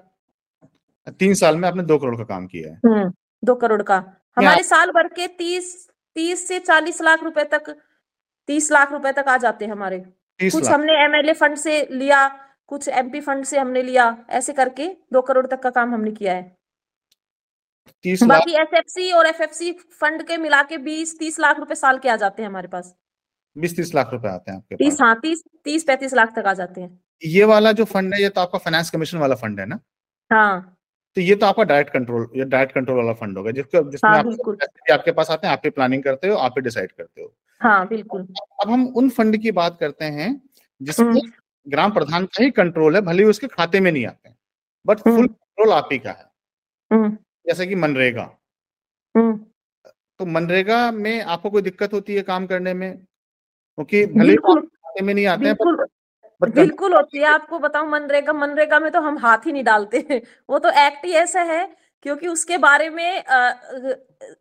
[1.19, 3.13] तीन साल में आपने दो करोड़ का काम किया है। हम्म,
[3.45, 3.97] दो करोड़ का।
[4.37, 7.77] हमारे साल भर के तीस तीस से चालीस लाख रुपए तक
[8.47, 9.99] तीस लाख रुपए तक आ जाते हैं हमारे।
[10.41, 15.21] कुछ हमने एमएलए फंड से लिया कुछ एमपी फंड से हमने लिया ऐसे करके दो
[15.23, 16.43] करोड़ तक का काम हमने किया है।
[18.05, 22.17] बाकी एसएफसी और एफएफसी फंड के मिला के बीस तीस लाख रुपए साल के आ
[22.17, 22.95] जाते हैं हमारे पास।
[23.57, 26.53] बीस तीस लाख रुपए आते हैं आपके तीस हाँ तीस तीस पैंतीस लाख तक आ
[26.55, 29.67] जाते हैं। ये वाला जो फंड है ये तो आपका फाइनेंस कमीशन वाला फंड है
[29.67, 29.79] ना?
[30.31, 30.71] हाँ।
[31.17, 34.19] तो ये तो आपका डायरेक्ट कंट्रोल ये डायरेक्ट कंट्रोल वाला फंड होगा जिसको जिसमें हाँ,
[34.19, 37.33] आप, आपके पास आते हैं आप ही प्लानिंग करते हो आप ही डिसाइड करते हो।
[37.61, 38.27] हाँ बिल्कुल।
[38.63, 40.31] अब हम उन फंड की बात करते हैं
[40.81, 41.31] जिसमें हम्म।
[41.69, 44.31] ग्राम प्रधान का ही कंट्रोल है भले ही उसके खाते में नहीं आते
[44.87, 46.27] बट फुल कंट्रोल आप ही का है।
[46.91, 47.11] हम्म।
[47.47, 48.31] जैसे कि मनरेगा।
[49.15, 49.37] हम्म।
[50.21, 52.97] तो मनरेगा में आपको कोई दिक्कत होती है काम करने में?
[53.59, 55.55] क्योंकि भले खाते में नहीं आते हैं
[56.43, 60.59] बिल्कुल। होती है। आपको बताऊँ मनरेगा मनरेगा में तो हम हाथ ही नहीं डालते वो
[60.59, 63.23] तो एक्ट ही ऐसा है क्योंकि उसके बारे में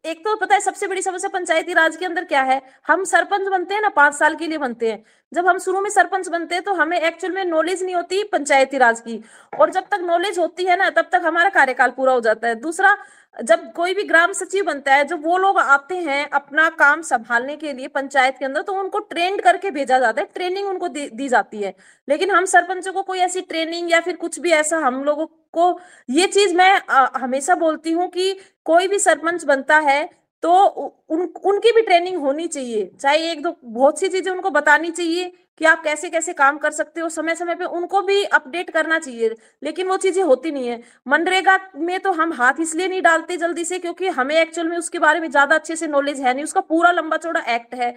[0.06, 2.62] एक तो पता है सबसे बड़ी समस्या पंचायती राज के अंदर क्या है?
[2.88, 5.89] हम सरपंच बनते हैं ना, पाँच साल के लिए बनते हैं। जब हम शुरू में
[5.89, 9.23] सरपंच बनते हैं तो हमें एक्चुअल में नॉलेज नहीं होती पंचायती राज की।
[9.54, 12.56] और जब तक नॉलेज होती है ना, तब तक हमारा कार्यकाल पूरा हो जाता है।
[12.58, 12.95] दूसरा
[13.38, 17.56] जब कोई भी ग्राम सचिव बनता है, जब वो लोग आते हैं अपना काम संभालने
[17.56, 21.28] के लिए पंचायत के अंदर तो उनको ट्रेंड करके भेजा जाता है। ट्रेनिंग उनको दी
[21.30, 21.74] जाती है।
[22.08, 25.80] लेकिन हम सरपंचों को कोई ऐसी ट्रेनिंग या फिर कुछ भी ऐसा हम लोगों को,
[26.10, 26.82] ये चीज़ मैं
[27.15, 30.04] हमेशा बोलती हूँ कि कोई भी सरपंच बनता है
[30.43, 34.89] तो उन, उनकी भी ट्रेनिंग होनी चाहिए। चाहे एक दो बहुत सी चीज़ें उनको बतानी
[34.91, 38.70] चाहिए कि आप कैसे कैसे काम कर सकते हो समय समय पे उनको भी अपडेट
[38.70, 43.02] करना चाहिए लेकिन वो चीज़ें होती नहीं है। मनरेगा में तो हम हाथ इसलिए नहीं
[43.04, 46.34] डालते जल्दी से क्योंकि हमें एक्चुअल में उसके बारे में ज़्यादा अच्छे से नॉलेज है
[46.34, 47.92] नहीं उसका पूरा लंबा चौड़ा एक्ट है।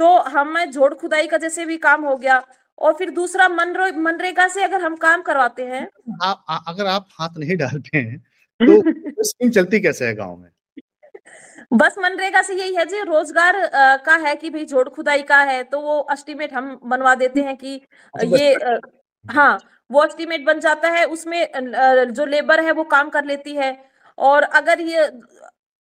[0.00, 2.42] तो हमें जोड़ खुदाई का जैसे भी काम हो गया
[2.78, 5.86] और फिर दूसरा मनरेगा से अगर हम काम करवाते हैं।
[6.24, 8.18] आप अगर आप हाथ नहीं डालते हैं
[8.60, 8.82] तो
[9.24, 10.51] स्कीम चलती कैसे है गाँव में?
[11.72, 15.36] बस मनरेगा से यही है जी रोज़गार आ, का है कि भाई जोड़ खुदाई का
[15.42, 17.74] है तो वो एस्टिमेट हम बनवा देते हैं कि
[18.14, 18.76] अच्छा, ये आ,
[19.24, 19.58] हाँ।
[19.90, 21.46] वो एस्टिमेट बन जाता है उसमें
[22.12, 23.76] जो लेबर है वो काम कर लेती है।
[24.18, 25.10] और अगर ये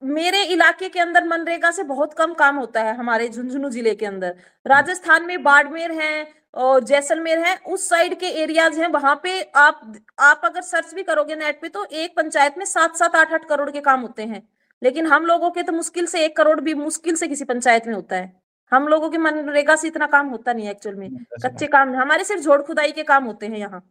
[0.01, 4.05] मेरे इलाके के अंदर मनरेगा से बहुत कम काम होता है हमारे झुंझुनू ज़िले के
[4.05, 9.41] अंदर। राजस्थान में बाड़मेर है और जैसलमेर है उस साइड के एरियाज़ हैं वहाँ पे
[9.57, 9.81] आप
[10.21, 13.45] आप अगर सर्च भी करोगे नेट पे तो एक पंचायत में सात सात आठ आठ
[13.49, 14.41] करोड़ के काम होते हैं।
[14.81, 17.93] लेकिन हम लोगों के तो मुश्किल से एक करोड़ भी मुश्किल से किसी पंचायत में
[17.93, 18.31] होता है।
[18.71, 21.09] हम लोगों के मनरेगा से इतना काम होता नहीं है एक्चुअल में।
[21.45, 23.81] कच्चे काम हमारे सिर्फ़ जोड़ खुदाई के काम होते हैं यहाँ।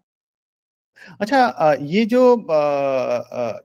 [1.21, 2.23] अच्छा ये जो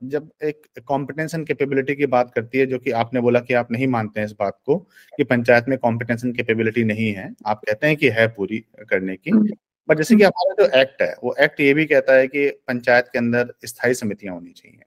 [0.04, 3.72] जब एक कॉम्पिटेंस एंड कैपेबिलिटी की बात करती है जो कि आपने बोला कि आप
[3.72, 4.76] नहीं मानते हैं इस बात को
[5.16, 8.58] कि पंचायत में कॉम्पिटेंस एंड कैपेबिलिटी नहीं है आप कहते हैं कि है पूरी
[8.90, 11.86] करने की। बट हम्म। जैसे कि हम्म। हमारा जो एक्ट है वो एक्ट ये भी
[11.86, 14.82] कहता है कि पंचायत के अंदर स्थायी समितियाँ होनी चाहिए।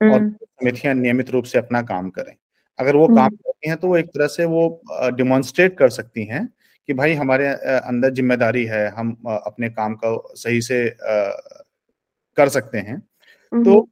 [0.00, 2.34] और हम्म। समितियाँ नियमित रूप से अपना काम करें।
[2.78, 4.82] अगर वो काम करती हैं तो वो एक तरह से वो
[5.16, 6.46] डिमॉन्स्ट्रेट कर सकती हैं
[6.88, 10.84] कि भाई हमारे अंदर ज़िम्मेदारी है हम अपने काम का सही से
[12.36, 13.00] कर सकते हैं।
[13.52, 13.88] तो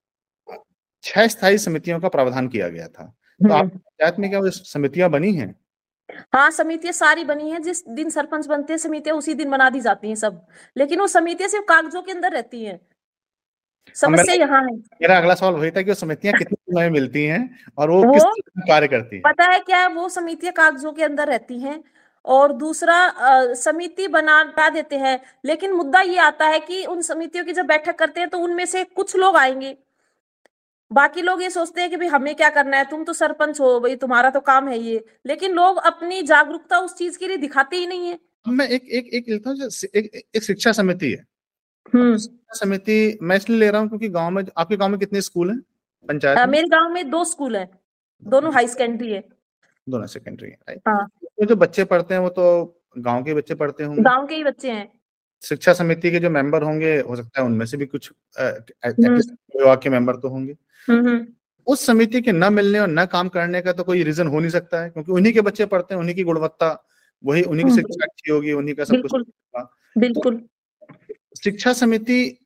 [1.05, 3.05] छह स्थायी समितियों का प्रावधान किया गया था।
[3.41, 5.55] तो आप पंचायत में क्या वो समितियाँ बनी हैं?
[6.35, 9.81] हाँ समितियाँ सारी बनी हैं। जिस दिन सरपंच बनते हैं समितियाँ उसी दिन बना दी
[9.81, 12.79] जाती हैं सब। लेकिन वो समितियाँ सिर्फ़ कागजों के अंदर रहती हैं।
[13.95, 17.59] समस्या यहाँ है। मेरा अगला सवाल वही था कि वो समितियाँ कितने समय मिलती हैं
[17.79, 19.23] और वो, वो किस कार्य करती हैं?
[19.23, 21.83] पता है क्या वो समितियाँ कागजों के अंदर रहती हैं
[22.25, 27.53] और दूसरा समिति बना देते हैं। लेकिन मुद्दा ये आता है कि उन समितियों की
[27.53, 29.77] जब बैठक करते हैं तो उनमें से कुछ लोग आएँगे।
[30.91, 32.85] बाकी लोग ये सोचते हैं कि भाई हमें क्या करना है?
[32.85, 36.95] तुम तो सरपंच हो भाई तुम्हारा तो काम है ये। लेकिन लोग अपनी जागरूकता उस
[36.95, 38.19] चीज़ के लिए दिखाते ही नहीं है।
[38.49, 41.25] मैं एक एक एक लेता हूँ एक, एक शिक्षा समिति है।
[41.95, 45.61] समिति मैं इसलिए ले रहा हूँ क्योंकि गाँव में आपके गाँव में कितने स्कूल हैं?
[46.09, 47.69] पंचायत मेरे गाँव में दो स्कूल है।
[48.23, 49.25] दोनों हाई सेकेंडरी है।
[49.89, 53.85] दोनों सेकेंडरी है हाँ। तो जो बच्चे पढ़ते हैं वो तो गाँव के बच्चे पढ़ते
[53.85, 54.89] होंगे। गाँव के ही बच्चे हैं।
[55.43, 59.19] शिक्षा समिति के जो मेंबर होंगे हो सकता है उनमें से भी कुछ हम्म।
[59.59, 60.57] विभाग के मेंबर तो होंगे।
[60.89, 61.27] हम्म, हम्म।
[61.67, 64.51] उस समिति के न मिलने और न काम करने का तो कोई रीजन हो नहीं
[64.51, 66.85] सकता है क्योंकि उन्हीं के बच्चे पढ़ते हैं उन्हीं की गुणवत्ता
[67.25, 69.27] वही उन्हीं की शिक्षा अच्छी होगी उन्हीं का सब कुछ
[69.99, 70.49] बिल्कुल।
[71.45, 72.39] शिक्षा समिति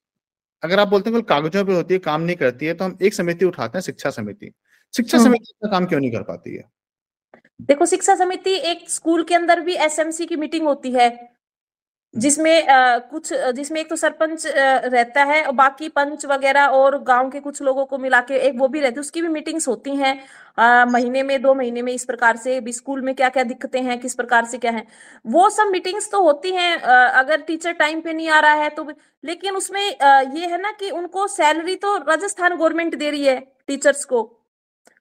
[0.62, 3.14] अगर आप बोलते हैं कागजों पे होती है काम नहीं करती है तो हम एक
[3.14, 4.52] समिति उठाते हैं शिक्षा समिति।
[4.94, 6.64] शिक्षा समिति का काम क्यों नहीं कर पाती है?
[7.60, 11.29] देखो शिक्षा समिति एक स्कूल के अंदर भी एसएमसी की मीटिंग होती है।
[12.14, 17.28] जिसमें आ, कुछ जिसमें एक तो सरपंच रहता है और बाकी पंच वगैरह और गाँव
[17.30, 19.96] के कुछ लोगों को मिला के एक वो भी रहती है। उसकी भी मीटिंग्स होती
[19.96, 20.14] हैं
[20.86, 23.98] महीने में दो महीने में इस प्रकार से भी स्कूल में क्या क्या दिक्कतें हैं
[24.00, 24.86] किस प्रकार से क्या है।
[25.26, 28.88] वो सब मीटिंग्स तो होती हैं अगर टीचर टाइम पे नहीं आ रहा है तो
[29.24, 34.04] लेकिन उसमें ये है ना कि उनको सैलरी तो राजस्थान गवर्नमेंट दे रही है टीचर्स
[34.04, 34.28] को।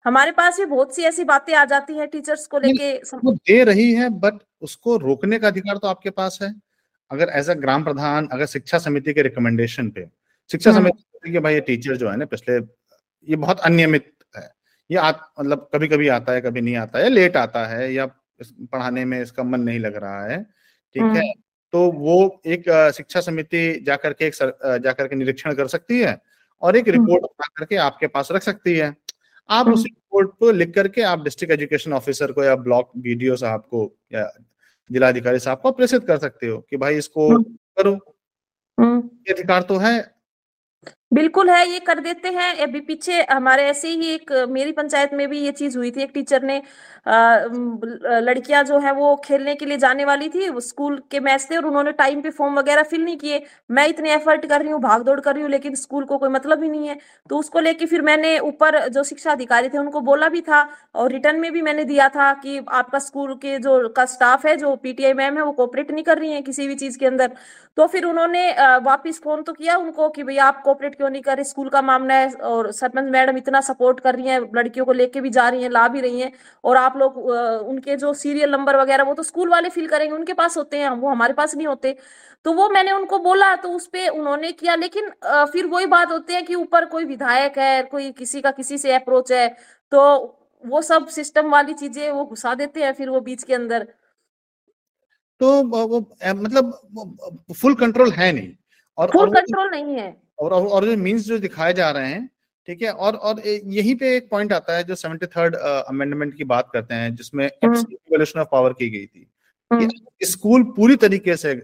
[0.06, 3.92] हमारे पास भी बहुत सी ऐसी बातें आ जाती है टीचर्स को लेके। दे रही
[3.94, 6.54] है बट उसको रोकने का अधिकार तो आपके पास है।
[7.12, 10.06] अगर एज अ ग्राम प्रधान अगर शिक्षा समिति के रिकमेंडेशन पे
[10.50, 12.58] शिक्षा हाँ। समिति के भाई ये टीचर जो है ना पिछले
[13.28, 14.50] ये बहुत अनियमित है
[14.90, 18.06] ये मतलब कभी कभी आता है कभी नहीं आता है लेट आता है या
[18.42, 21.34] पढ़ाने में इसका मन नहीं लग रहा है ठीक है हाँ।
[21.74, 22.64] तो वो एक
[22.96, 24.34] शिक्षा समिति जाकर के एक
[24.84, 26.20] जाकर के निरीक्षण कर सकती है
[26.62, 28.96] और एक रिपोर्ट हाँ। बना करके आपके पास रख सकती है
[29.50, 33.62] आप उस रिपोर्ट को लिख करके आप डिस्ट्रिक्ट एजुकेशन ऑफिसर को या ब्लॉक बीडीओ साहब
[33.62, 34.30] को या
[34.92, 37.44] जिलाधिकारी साहब को प्रेषित कर सकते हो कि भाई इसको हाँ।
[37.78, 37.94] करो
[38.78, 40.20] हाँ। ये अधिकार तो है
[41.12, 45.28] बिल्कुल है, ये कर देते हैं। अभी पीछे हमारे ऐसे ही एक, मेरी पंचायत में
[45.30, 46.62] भी ये चीज़ हुई थी। एक टीचर ने
[48.22, 51.66] लड़कियाँ जो है वो खेलने के लिए जाने वाली थी स्कूल के मैच थे और
[51.66, 53.42] उन्होंने टाइम पे फॉर्म वगैरह फिल नहीं किए।
[53.72, 56.30] मैं इतने एफर्ट कर रही हूँ भाग दौड़ कर रही हूँ, लेकिन स्कूल को कोई
[56.30, 56.98] मतलब ही नहीं है।
[57.30, 60.62] तो उसको लेके फिर मैंने ऊपर जो शिक्षा अधिकारी थे, उनको बोला भी था
[60.96, 64.56] और रिटर्न में भी मैंने दिया था कि आपका स्कूल के जो, का स्टाफ है,
[64.58, 67.32] जो पीटीआई मैम है, वो कोऑपरेट नहीं कर रही है किसी भी चीज़ के अंदर।
[67.78, 68.50] तो फिर उन्होंने
[68.84, 71.44] वापिस फ़ोन तो किया उनको कि भैया आप कोऑपरेट क्यों नहीं कर रही?
[71.46, 75.22] स्कूल का मामला है और सरपंच मैडम इतना सपोर्ट कर रही है लड़कियों को लेके
[75.22, 76.32] भी जा रही है ला भी रही है
[76.64, 80.34] और आप लोग उनके जो सीरियल नंबर वगैरह वो तो स्कूल वाले फिल करेंगे उनके
[80.34, 81.96] पास होते हैं वो हमारे पास नहीं होते।
[82.46, 86.34] तो वो मैंने उनको बोला तो उस पर उन्होंने किया लेकिन फिर वही बात होती
[86.34, 89.48] है कि ऊपर कोई विधायक है कोई किसी का किसी से अप्रोच है
[89.92, 90.04] तो
[90.64, 93.88] वो सब सिस्टम वाली चीज़ें वो घुसा देते हैं फिर वो बीच के अंदर।
[95.42, 96.74] तो वो मतलब
[97.54, 98.50] फुल कंट्रोल है नहीं
[98.98, 100.10] और फुल कंट्रोल नहीं है।
[100.40, 102.30] और और जो मीन्स जो दिखाए जा रहे हैं
[102.68, 102.92] ठीक है?
[102.92, 106.96] और और यहीं पे एक पॉइंट आता है जो सेवेंटी थर्ड अमेंडमेंट की बात करते
[106.96, 109.28] हैं जिसमें ऑफ़ पावर की गई थी।
[109.72, 111.56] कि स्कूल पूरी तरीके से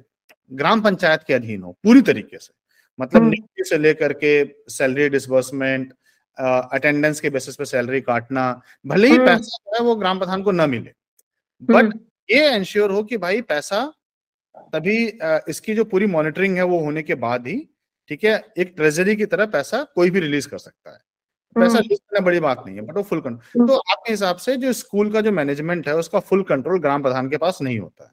[0.52, 2.54] ग्राम पंचायत के अधीन हो पूरी तरीके से
[3.00, 4.34] मतलब नियुक्ति से लेकर के
[4.70, 5.94] सैलरी डिसबर्समेंट
[6.74, 10.52] अटेंडेंस के बेसिस पे सैलरी काटना भले ही पैसा जो है वो ग्राम प्रधान को
[10.52, 10.92] न मिले
[11.62, 11.94] बट
[12.32, 13.94] ये इंश्योर हो कि भाई पैसा
[14.74, 14.98] तभी
[15.50, 17.70] इसकी जो पूरी मॉनिटरिंग है वो होने के बाद ही
[18.10, 20.98] ठीक है एक ट्रेजरी की तरह पैसा कोई भी रिलीज़ कर सकता है।
[21.56, 24.56] पैसा रिलीज़ करना बड़ी बात नहीं है बट वो फुल कंट्रोल तो आपके हिसाब से
[24.58, 28.04] जो स्कूल का जो मैनेजमेंट है उसका फुल कंट्रोल ग्राम प्रधान के पास नहीं होता
[28.04, 28.12] है।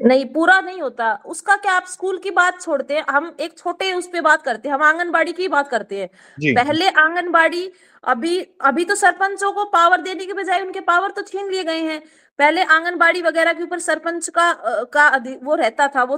[0.00, 3.04] नहीं पूरा नहीं होता। उसका क्या आप स्कूल की बात छोड़ते हैं?
[3.10, 6.08] हम एक छोटे उस पे बात करते हैं हम आंगनबाड़ी की बात करते हैं।
[6.56, 7.70] पहले आंगनबाड़ी
[8.04, 11.80] अभी अभी तो सरपंचों को पावर देने के बजाय उनके पावर तो छीन लिए गए
[11.82, 12.02] हैं।
[12.38, 14.52] पहले आंगनबाड़ी वगैरह के ऊपर सरपंच का
[14.92, 15.08] का
[15.42, 16.16] वो रहता था वो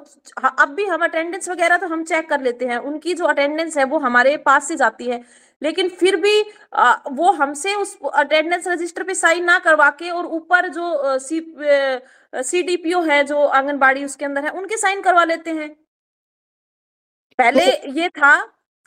[0.58, 3.84] अब भी हम अटेंडेंस वगैरह तो हम चेक कर लेते हैं उनकी जो अटेंडेंस है
[3.84, 5.20] वो हमारे पास से जाती है
[5.62, 6.42] लेकिन फिर भी
[6.74, 11.40] आ, वो हमसे उस अटेंडेंस रजिस्टर पे साइन ना करवा के और ऊपर जो सी
[12.34, 15.68] सी डी पी ओ है जो आंगनबाड़ी उसके अंदर है उनके साइन करवा लेते हैं।
[17.38, 17.64] पहले
[18.00, 18.34] ये था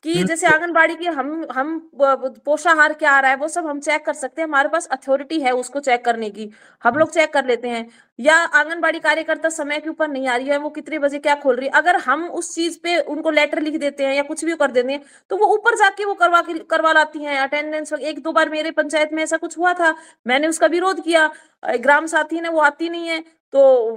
[0.05, 4.05] कि जैसे आंगनबाड़ी की हम हम पोषाहार क्या आ रहा है, वो सब हम चेक
[4.05, 6.49] कर सकते हैं। हमारे पास अथॉरिटी है उसको चेक करने की।
[6.83, 7.87] हम लोग चेक कर लेते हैं।
[8.19, 11.55] या आंगनबाड़ी कार्यकर्ता समय के ऊपर नहीं आ रही है, वो कितने बजे क्या खोल
[11.55, 11.71] रही है?
[11.73, 14.91] अगर हम उस चीज़ पे उनको लेटर लिख देते हैं या कुछ भी कर देते
[14.91, 18.49] हैं तो वो ऊपर जाके वो करवा के, करवा लाती हैं। अटेंडेंस एक दो बार
[18.49, 19.93] मेरे पंचायत में ऐसा कुछ हुआ था,
[20.25, 21.29] मैंने उसका विरोध किया।
[21.63, 23.19] ग्राम साथी ने, वो आती नहीं है
[23.53, 23.95] तो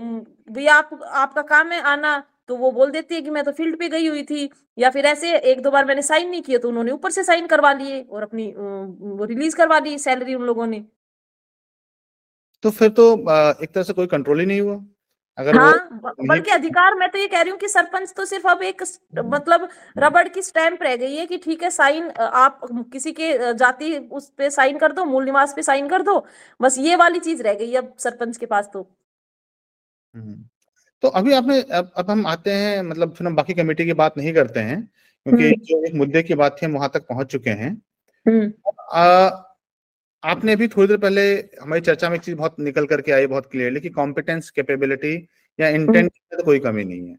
[0.51, 3.79] भैया आप, आपका काम है, आना। तो वो बोल देती है कि मैं तो फ़ील्ड
[3.79, 6.69] पे गई हुई थी या फिर ऐसे एक दो बार मैंने साइन नहीं किया तो
[6.69, 10.67] उन्होंने ऊपर से साइन करवा लिए और अपनी वो रिलीज़ करवा ली सैलरी उन लोगों
[10.67, 10.85] ने।
[12.65, 13.13] तो फिर तो
[13.63, 14.83] एक तरह से कोई कंट्रोल ही नहीं हुआ।
[15.39, 18.63] अगर हाँ बल्कि अधिकार मैं तो ये कह रही हूँ कि सरपंच तो सिर्फ़ अब
[18.63, 18.83] एक
[19.27, 22.61] मतलब रबड़ की स्टैंप रह गई है कि ठीक है साइन आप
[22.93, 26.19] किसी के जाति उस पे साइन कर दो मूल निवास पे साइन कर दो
[26.61, 28.87] बस ये वाली चीज़ रह गई अब सरपंच के पास तो।
[30.15, 30.45] हम्म।
[31.05, 34.17] तो अभी आपने अब, अब हम आते हैं मतलब फिर हम बाकी कमेटी की बात
[34.19, 34.81] नहीं करते हैं
[35.27, 37.71] क्योंकि हम्म। जो एक मुद्दे की बात थी हम वहाँ तक पहुँच चुके हैं
[38.27, 38.53] हम्म।
[38.93, 39.29] आ,
[40.23, 41.25] आपने अभी थोड़ी देर पहले
[41.63, 45.15] हमारी चर्चा में एक चीज़ बहुत निकल करके आई बहुत क्लियरली कि कॉम्पिटेंस कैपेबिलिटी
[45.59, 47.17] या इंटेंट हम्म। तो कोई कमी नहीं है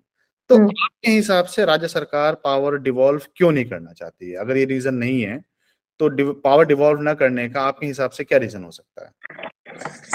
[0.50, 4.66] तो आपके हिसाब से राज्य सरकार पावर डिवॉल्व क्यों नहीं करना चाहती है अगर ये
[4.66, 5.40] रीजन नहीं है
[6.00, 9.50] तो पावर डिवॉल्व ना करने का आपके हिसाब से क्या रीजन हो सकता है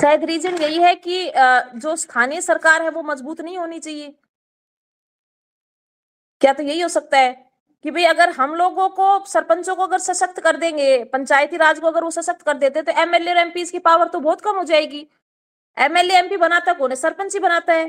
[0.01, 1.33] शायद रीजन यही है कि
[1.77, 4.14] जो स्थानीय सरकार है वो मज़बूत नहीं होनी चाहिए।
[6.40, 7.33] क्या तो यही हो सकता है
[7.85, 11.87] कि भाई अगर हम लोगों को, सरपंचों को अगर सशक्त कर देंगे, पंचायती राज को
[11.87, 14.64] अगर वो सशक्त कर देते तो एमएलए और एमपी की पावर तो बहुत कम हो
[14.64, 15.07] जाएगी।
[15.77, 16.96] एमएलए, एमपी बनाता कौन है?
[16.96, 17.88] सरपंच ही बनाता है।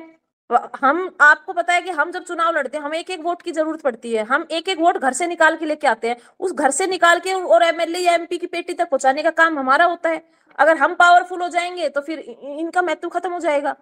[0.52, 3.52] हम, आपको पता है कि हम जब चुनाव लड़ते हैं, हमें एक एक वोट की
[3.52, 6.54] ज़रूरत पड़ती है। हम एक एक वोट घर से निकाल के लेके आते हैं। उस
[6.54, 9.86] घर से निकाल के और एमएलए या एमपी की पेटी तक पहुँचाने का काम हमारा
[9.86, 10.24] होता है।
[10.60, 13.76] अगर हम पावरफुल हो जाएँगे तो फिर इनका महत्व खत्म हो जाएगा।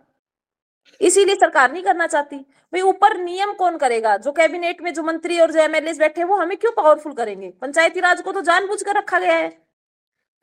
[1.01, 4.15] इसीलिए सरकार नहीं करना चाहती। भाई, ऊपर नियम कौन करेगा?
[4.17, 7.49] जो कैबिनेट में जो मंत्री और जो एमएलए बैठे वो हमें क्यों पावरफुल करेंगे?
[7.61, 9.47] पंचायती राज को तो जानबूझ कर रखा गया है।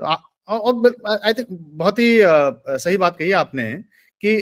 [0.01, 3.73] आई थिंक बहुत ही सही बात कही आपने
[4.23, 4.41] कि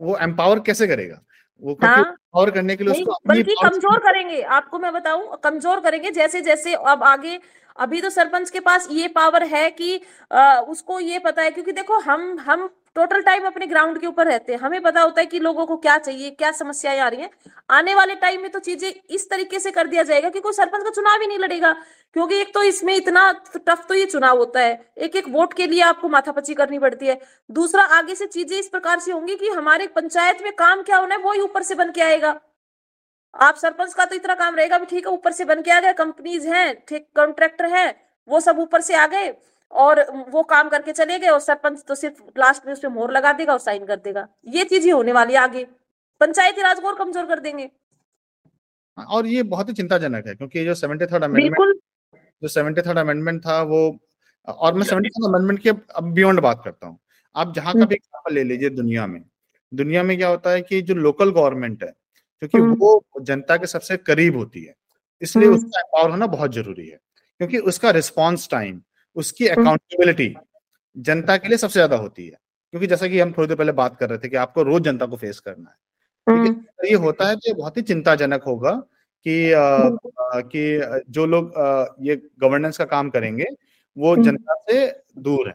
[0.00, 1.20] वो एम्पावर कैसे करेगा?
[1.62, 6.10] वो हाँ, और करने के लिए उसको बल्कि कमज़ोर करेंगे आपको मैं बताऊँ कमज़ोर करेंगे
[6.10, 7.38] जैसे जैसे अब आगे
[7.78, 11.72] अभी तो सरपंच के पास ये पावर है कि आ, उसको ये पता है क्योंकि
[11.72, 15.26] देखो हम हम टोटल टाइम अपने ग्राउंड के ऊपर रहते हैं। हमें पता होता है
[15.26, 17.30] कि लोगों को क्या चाहिए क्या समस्याएँ आ रही हैं।
[17.70, 20.84] आने वाले टाइम में तो चीज़ें इस तरीके से कर दिया जाएगा कि कोई सरपंच
[20.84, 21.72] का चुनाव ही नहीं लड़ेगा।
[22.16, 25.66] क्योंकि एक तो इसमें इतना टफ तो ये चुनाव होता है। एक एक वोट के
[25.66, 29.48] लिए आपको माथापच्ची करनी पड़ती है। दूसरा आगे से चीज़ें इस प्रकार से होंगी कि
[29.48, 32.38] हमारे पंचायत में काम क्या होना है वो ही ऊपर से बन के आएगा।
[33.38, 35.80] आप सरपंच का तो इतना काम रहेगा भी ठीक है ऊपर से बन के आ
[35.80, 37.88] गए कंपनीज़ हैं ठीक कॉन्ट्रैक्टर है
[38.28, 39.34] वो सब ऊपर से आ गए
[39.72, 43.32] और वो काम करके चले गए और सरपंच तो सिर्फ़ लास्ट में उसमें मोहर लगा
[43.32, 45.64] देगा और साइन कर देगा। ये चीज़ ही होने वाली आगे।
[46.20, 47.68] पंचायती राज को और कमज़ोर कर देंगे।
[48.98, 51.80] और ये बहुत ही चिंताजनक है क्योंकि जो सेवेंटी थर्ड अमेंडमेंट
[52.42, 53.80] जो सेवेंटी थर्ड अमेंडमेंट था वो
[54.48, 56.98] और मैं सेवेंटी थर्ड अमेंडमेंट के अब बियॉन्ड बात करता हूँ।
[57.34, 59.22] आप जहाँ का भी एग्ज़ाम्पल ले लीजिए दुनिया में।
[59.72, 61.92] दुनिया में क्या होता है कि जो लोकल गवर्नमेंट है
[62.40, 64.74] क्योंकि हम्म। वो जनता के सबसे करीब होती है।
[65.22, 66.98] इसलिए हम्म। उसका एम्पावर होना बहुत ज़रूरी है
[67.40, 68.80] क्योंकि उसका रिस्पॉन्स टाइम
[69.16, 72.38] उसकी अकाउंटेबिलिटी हम्म। जनता के लिए सबसे ज़्यादा होती है।
[72.70, 75.06] क्योंकि जैसा कि हम थोड़ी देर पहले बात कर रहे थे कि आपको रोज जनता
[75.06, 75.76] को फेस करना है।
[76.26, 78.70] ठीक है ये होता है तो बहुत ही चिंताजनक होगा
[79.26, 79.78] कि आ,
[80.40, 83.44] कि जो लोग आ, ये गवर्नेंस का काम करेंगे
[83.96, 85.54] वो जनता से दूर है।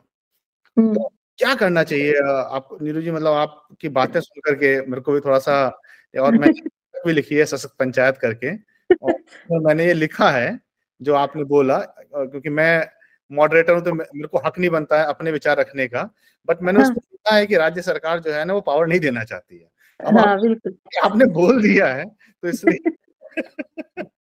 [0.78, 2.14] तो क्या करना चाहिए?
[2.38, 5.81] आप नीरू जी मतलब आपकी बातें सुन करके मेरे को भी थोड़ा सा
[6.20, 6.62] और मैंने
[7.06, 8.56] भी लिखी है सशक्त पंचायत करके।
[8.96, 10.60] और तो मैंने ये लिखा है
[11.02, 12.88] जो आपने बोला क्योंकि मैं
[13.32, 16.10] मॉडरेटर हूँ तो मेरे को हक नहीं बनता है अपने विचार रखने का।
[16.48, 19.00] बट मैंने हाँ। उसको लिखा है कि राज्य सरकार जो है ना वो पावर नहीं
[19.00, 19.70] देना चाहती है।
[20.00, 22.92] अब हाँ, आप, आपने बोल दिया है तो इसलिए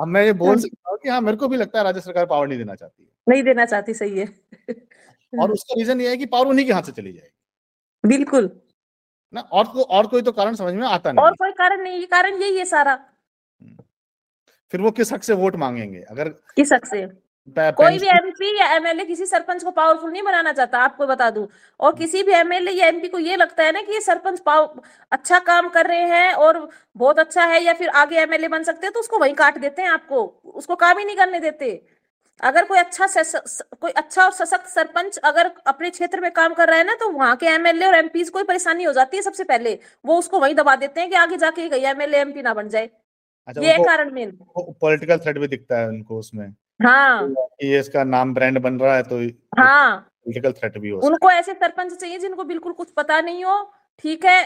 [0.00, 2.26] अब मैं ये बोल सकता हूँ कि हाँ मेरे को भी लगता है राज्य सरकार
[2.26, 4.26] पावर नहीं देना चाहती है। नहीं देना चाहती सही है।
[5.40, 8.60] और उसका रीजन ये है कि पावर उन्हीं के हाथ से चली जाएगी। बिल्कुल।
[9.32, 11.98] ना और को, और कोई तो कारण समझ में आता नहीं और कोई कारण नहीं
[12.00, 12.98] ये कारण यही है सारा।
[14.72, 16.00] फिर वो किस हक से वोट मांगेंगे?
[16.00, 17.06] अगर किस हक से?
[17.48, 21.46] कोई भी एमपी या एमएलए किसी सरपंच को पावरफुल नहीं बनाना चाहता आपको बता दूँ।
[21.80, 24.80] और किसी भी एमएलए या एमपी को ये लगता है ना कि ये सरपंच पाव
[25.12, 28.86] अच्छा काम कर रहे हैं और बहुत अच्छा है या फिर आगे एमएलए बन सकते
[28.86, 31.70] हैं तो उसको वहीं काट देते हैं आपको। उसको काम ही नहीं करने देते।
[32.40, 33.06] अगर कोई अच्छा
[33.80, 37.10] कोई अच्छा और सशक्त सरपंच अगर अपने क्षेत्र में काम कर रहा है ना तो
[37.10, 40.54] वहाँ के एमएलए और एमपी को परेशानी हो जाती है सबसे पहले। वो उसको वही
[40.54, 42.90] दबा देते हैं कि आगे जाके एमएलए एमपी ना बन जाए।
[43.48, 44.30] अच्छा, ये कारण मेन।
[44.80, 46.46] पॉलिटिकल थ्रेड भी दिखता है उनको उसमें।
[46.82, 49.18] हाँ। ये इसका नाम ब्रांड बन रहा है तो
[49.58, 53.62] हाँ। पॉलिटिकल थ्रेट भी हो उनको ऐसे सरपंच चाहिए जिनको बिल्कुल कुछ पता नहीं हो
[54.04, 54.42] ठीक है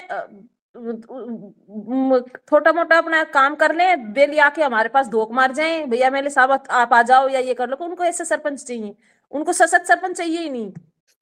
[0.76, 6.30] छोटा मोटा अपना काम कर ले बेली आके हमारे पास धोख मार जाए, भैया मेरे
[6.30, 8.94] साहब आप आ जाओ या ये कर लो। उनको ऐसे सरपंच चाहिए।
[9.32, 10.70] उनको सशक्त सरपंच चाहिए ही नहीं।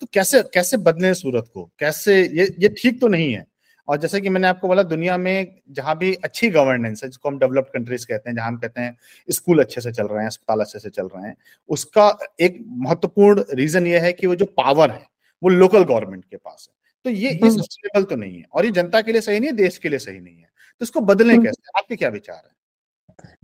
[0.02, 1.70] तो कैसे कैसे बदले सूरत को?
[1.78, 3.46] कैसे, ये ये ठीक तो नहीं है।
[3.88, 7.38] और जैसे कि मैंने आपको बोला, दुनिया में जहाँ भी अच्छी गवर्नेंस है, जिसको हम
[7.38, 8.96] डेवलप्ड कंट्रीज़ कहते हैं, जहाँ हम कहते हैं
[9.30, 11.36] स्कूल अच्छे से चल रहे हैं, अस्पताल अच्छे से चल रहे हैं,
[11.68, 15.06] उसका एक महत्वपूर्ण रीजन ये है कि वो जो पावर है,
[15.42, 18.64] वो लोकल गवर्नमेंट के पास है। तो ये ये सस्टेनेबल हम्म। तो नहीं है और
[18.64, 20.48] ये जनता के लिए सही नहीं है देश के लिए सही नहीं है।
[20.80, 21.78] तो इसको बदलें हम्म। कैसे?
[21.78, 22.52] आपके क्या विचार है?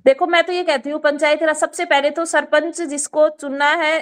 [0.06, 3.98] देखो मैं तो ये कहती हूँ पंचायत राज सबसे पहले तो सरपंच जिसको चुनना है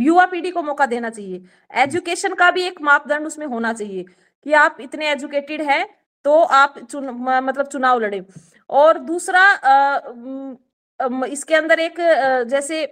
[0.00, 1.42] युवा पीढ़ी को मौका देना चाहिए।
[1.82, 4.04] एजुकेशन का भी एक मापदंड उसमें होना चाहिए
[4.46, 5.86] कि आप इतने एजुकेटेड हैं
[6.24, 7.08] तो आप चुन
[7.44, 8.22] मतलब चुनाव लड़े।
[8.70, 9.44] और दूसरा
[11.26, 11.94] इसके अंदर एक
[12.48, 12.84] जैसे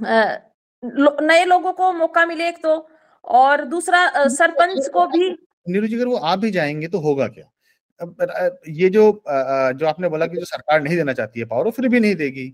[0.00, 2.76] नए लोगों को मौका मिले एक तो
[3.28, 5.28] और दूसरा सरपंच को भी
[5.66, 7.44] नीरू जी अगर वो आप भी जाएँगे तो होगा क्या?
[8.70, 9.02] ये जो
[9.74, 12.14] जो आपने बोला कि जो सरकार नहीं देना चाहती है पावर वो फिर भी नहीं
[12.16, 12.48] देगी।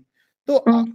[0.47, 0.85] तो हम्म।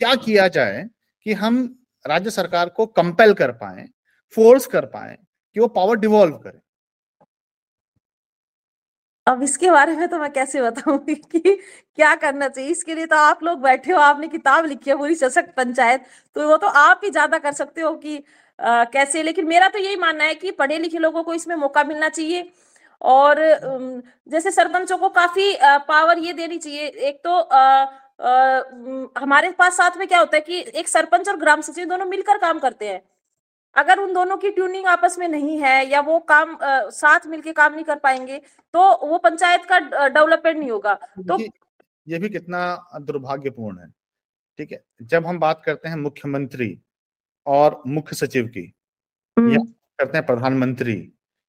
[0.00, 0.88] क्या किया जाए
[1.26, 1.58] कि हम
[2.04, 3.88] राज्य सरकार को कंपेल कर पाए
[4.34, 5.16] फोर्स कर पाए
[5.56, 6.60] कि वो पावर डिवॉल्व करे?
[9.26, 11.40] अब इसके बारे में तो मैं कैसे बताऊँगी कि
[11.98, 12.70] क्या करना चाहिए?
[12.70, 16.04] इसके लिए तो आप लोग बैठे हो आपने किताब लिखी है पूरी सशक्त पंचायत
[16.36, 18.22] तो वो तो आप ही ज़्यादा कर सकते हो कि
[18.58, 19.22] आ, कैसे?
[19.22, 22.50] लेकिन मेरा तो यही मानना है कि पढ़े लिखे लोगों को इसमें मौका मिलना चाहिए
[23.00, 23.40] और
[24.28, 25.52] जैसे सरपंचों को काफ़ी
[25.88, 27.60] पावर ये देनी चाहिए। एक तो आ,
[28.20, 28.62] आ,
[29.18, 32.38] हमारे पास साथ में क्या होता है कि एक सरपंच और ग्राम सचिव दोनों मिलकर
[32.38, 33.02] काम करते हैं।
[33.76, 37.52] अगर उन दोनों की ट्यूनिंग आपस में नहीं है या वो काम आ, साथ मिलके
[37.52, 38.38] काम नहीं कर पाएँगे
[38.74, 40.94] तो वो पंचायत का डेवलपमेंट नहीं होगा।
[41.28, 41.38] तो
[42.06, 42.60] ये भी कितना
[43.00, 43.88] दुर्भाग्यपूर्ण है।
[44.58, 44.82] ठीक है?
[45.02, 46.68] जब हम बात करते हैं मुख्यमंत्री
[47.46, 48.72] और मुख्य सचिव की
[49.36, 49.58] हम्म। या
[49.98, 50.96] करते हैं प्रधानमंत्री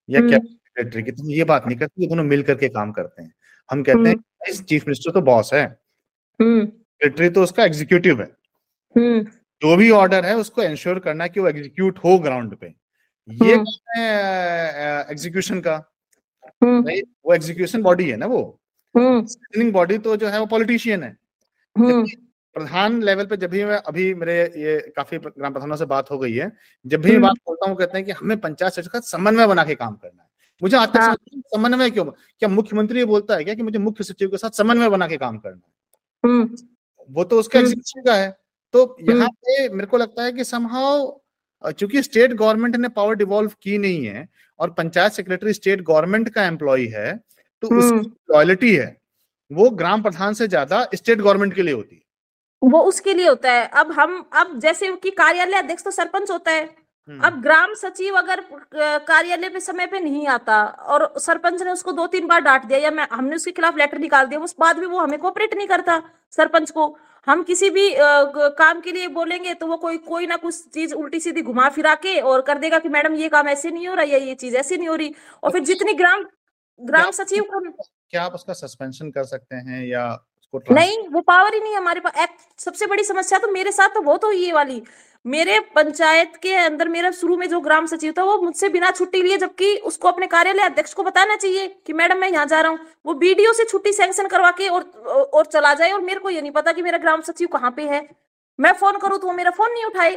[0.10, 3.22] या कैबिनेट हम्म। सेक्रेटरी की तो ये बात नहीं करते दोनों मिल करके काम करते
[3.24, 3.34] हैं
[3.70, 5.68] हम कहते हैं चीफ हम्म। मिनिस्टर तो बॉस है
[6.40, 8.30] सेक्रेटरी तो उसका एग्जीक्यूटिव है
[9.62, 12.68] जो भी ऑर्डर है उसको इंश्योर करना कि वो एग्जीक्यूट हो ग्राउंड पे
[13.30, 13.54] ये
[15.12, 15.76] एग्जीक्यूशन हम्म। का
[16.64, 18.44] हम्म। वो एग्जीक्यूशन बॉडी है ना वो
[18.96, 21.16] बॉडी हम्म। तो जो है वो पॉलिटिशियन है
[22.58, 26.18] प्रधान लेवल पे जब भी मैं अभी मेरे ये काफ़ी ग्राम प्रधानों से बात हो
[26.20, 26.52] गई है
[26.86, 29.64] जब भी मैं बात बोलता हूँ कहते हैं कि हमें पंचायत सचिव का समन्वय बना
[29.64, 30.30] के काम करना है।
[30.62, 31.16] मुझे आता है हाँ।
[31.56, 32.06] समन्वय क्यों?
[32.06, 35.38] क्या मुख्यमंत्री बोलता है क्या कि मुझे मुख्य सचिव के साथ समन्वय बना के काम
[35.38, 35.62] करना
[36.24, 36.44] है?
[37.10, 38.30] वो तो उसका एग्जीक्यूशन का है।
[38.74, 43.16] तो हम्म। यहाँ पे मेरे को लगता है कि समहाउ चूँकि स्टेट गवर्नमेंट ने पावर
[43.16, 44.28] डिवॉल्व की नहीं है
[44.60, 47.16] और पंचायत सेक्रेटरी स्टेट गवर्नमेंट का एम्प्लॉय है
[47.64, 48.96] तो उसकी लॉयलिटी हम्म। है
[49.52, 52.02] वो ग्राम प्रधान से ज़्यादा स्टेट गवर्नमेंट के लिए होती है।
[52.62, 56.52] वो उसके लिए होता है। अब हम अब जैसे कि कार्यालय अध्यक्ष तो सरपंच होता
[56.52, 56.64] है।
[57.10, 58.40] हम्म। अब ग्राम सचिव अगर
[59.08, 62.80] कार्यालय पे समय पे नहीं आता और सरपंच ने उसको दो तीन बार डांट दिया
[62.80, 65.68] या मैं हमने उसके खिलाफ लेटर निकाल दिया उस बाद में वो हमें कोऑपरेट नहीं
[65.68, 66.02] करता
[66.34, 70.64] सरपंच को। हम किसी भी काम के लिए बोलेंगे तो वो कोई कोई ना कुछ
[70.74, 73.88] चीज़ उल्टी सीधी घुमा फिरा के और कर देगा कि मैडम ये काम ऐसे नहीं
[73.88, 76.26] हो रहा या ये चीज़ ऐसे नहीं हो रही। और फिर जितनी ग्राम
[76.80, 80.08] ग्राम सचिव को क्या आप उसका सस्पेंशन कर सकते हैं या
[80.54, 84.02] नहीं वो पावर ही नहीं हमारे पास। एक्ट सबसे बड़ी समस्या तो मेरे साथ तो
[84.02, 84.82] बहुत हुई ये वाली।
[85.26, 89.22] मेरे पंचायत के अंदर मेरा शुरू में जो ग्राम सचिव था वो मुझसे बिना छुट्टी
[89.24, 92.72] लिए जबकि उसको अपने कार्यालय अध्यक्ष को बताना चाहिए कि मैडम मैं यहाँ जा रहा
[92.72, 94.84] हूँ। वो बीडीओ से छुट्टी सैंक्शन करवा के और
[95.34, 97.88] और चला जाए और मेरे को ये नहीं पता कि मेरा ग्राम सचिव कहाँ पे
[97.90, 98.08] है।
[98.60, 100.14] मैं फ़ोन करूँ तो वो मेरा फ़ोन नहीं उठाए।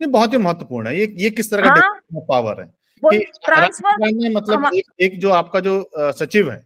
[0.00, 2.66] ये बहुत ही महत्वपूर्ण है। ये ये किस तरह का हाँ, पावर है?
[3.02, 6.58] ट्रांसफ़र मतलब एक, एक जो आपका जो सचिव है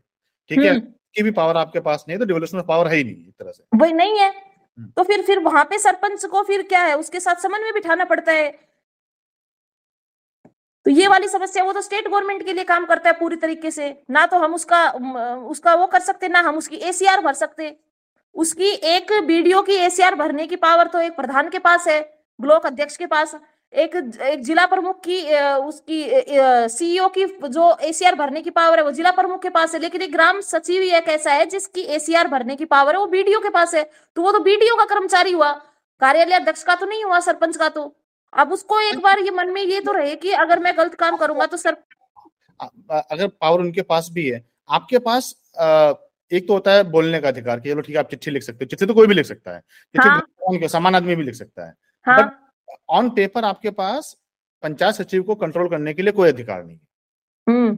[0.51, 0.71] ठीक है?
[0.71, 3.35] हम्म। की भी पावर आपके पास नहीं है तो डेवलपमेंट पावर है ही नहीं एक
[3.39, 6.83] तरह से। वही नहीं है। हम्म। तो फिर फिर वहाँ पे सरपंच को फिर क्या
[6.83, 6.97] है?
[6.99, 8.51] उसके साथ समन्वय बिठाना पड़ता है।
[10.87, 13.71] तो ये वाली समस्या वो तो स्टेट गवर्नमेंट के लिए काम करता है पूरी तरीके
[13.71, 14.89] से। ना तो हम उसका
[15.49, 17.77] उसका वो कर सकते ना हम उसकी एसीआर भर सकते।
[18.35, 22.01] उसकी एक वीडियो की एसीआर भरने की पावर तो एक प्रधान के पास है
[22.39, 23.35] ब्लॉक अध्यक्ष के पास।
[23.75, 25.21] एक एक जिला प्रमुख की
[25.63, 25.99] उसकी
[26.71, 30.03] सीईओ की जो एसीआर भरने की पावर है वो जिला प्रमुख के पास है लेकिन
[30.03, 33.51] एक ग्राम सचिव एक ऐसा है जिसकी एसीआर भरने की पावर है वो बीडीओ के
[33.51, 33.83] पास है
[34.17, 35.51] तो वो तो बीडीओ का कर्मचारी हुआ
[36.01, 37.95] कार्यालय अध्यक्ष का तो नहीं हुआ सरपंच का तो
[38.33, 41.17] अब उसको एक बार ये मन में ये तो रहे कि अगर मैं गलत काम
[41.17, 41.77] करूँगा तो सर
[42.61, 45.35] अगर पावर उनके पास भी है आपके पास
[46.33, 48.65] एक तो होता है बोलने का अधिकार कि चलो ठीक है आप चिट्ठी लिख सकते
[48.65, 51.67] हो चिट्ठी तो कोई भी लिख सकता है चिट्ठी हाँ। सामान आदमी भी लिख सकता
[51.67, 51.75] है
[52.07, 52.33] हाँ। बट
[52.89, 54.17] ऑन पेपर आपके पास
[54.63, 57.75] पंचायत सचिव को कंट्रोल करने के लिए कोई अधिकार नहीं है।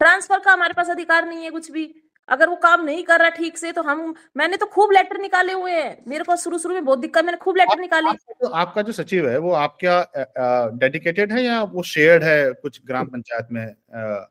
[0.00, 1.94] ट्रांसफ़र हम्म। का हमारे पास अधिकार नहीं है कुछ भी।
[2.28, 5.52] अगर वो काम नहीं कर रहा ठीक से तो हम मैंने तो खूब लेटर निकाले
[5.52, 8.82] हुए हैं। मेरे को शुरू शुरू में बहुत दिक्कत मैंने खूब लेटर निकाले। तो आपका
[8.82, 13.64] जो सचिव है वो आपका डेडिकेटेड है या वो शेयर्ड है कुछ ग्राम पंचायत में
[13.64, 14.26] आ,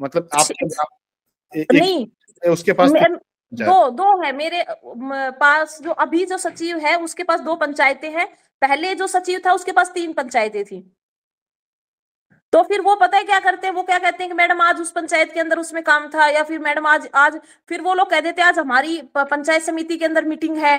[0.00, 0.46] मतलब आप,
[0.80, 0.88] आप
[1.52, 2.06] ए, नहीं।
[2.42, 2.92] उसके पास
[3.52, 4.64] दो दो है मेरे
[5.40, 8.26] पास जो अभी जो सचिव है उसके पास दो पंचायतें हैं।
[8.62, 10.80] पहले जो सचिव था उसके पास तीन पंचायतें थी।
[12.52, 13.74] तो फिर वो पता है क्या करते हैं?
[13.74, 16.42] वो क्या कहते हैं कि मैडम आज उस पंचायत के अंदर उसमें काम था या
[16.44, 20.04] फिर मैडम आज आज फिर वो लोग कह देते हैं आज हमारी पंचायत समिति के
[20.04, 20.74] अंदर मीटिंग है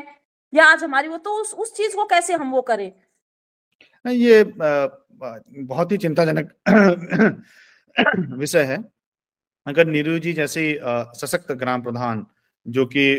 [0.53, 2.91] या आज हमारी वो तो उस उस चीज़ को कैसे हम वो करें?
[4.05, 6.53] ये बहुत ही चिंताजनक
[8.39, 8.78] विषय है।
[9.67, 10.63] अगर नीरू जी जैसे
[11.15, 12.26] सशक्त ग्राम प्रधान
[12.68, 13.16] जो कि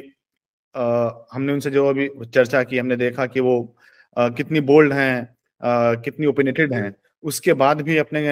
[0.75, 3.77] हमने उनसे जो अभी चर्चा की हमने देखा कि वो
[4.17, 5.37] आ, कितनी बोल्ड हैं
[6.03, 8.23] कितनी ओपिनेटेड हैं उसके बाद भी अपने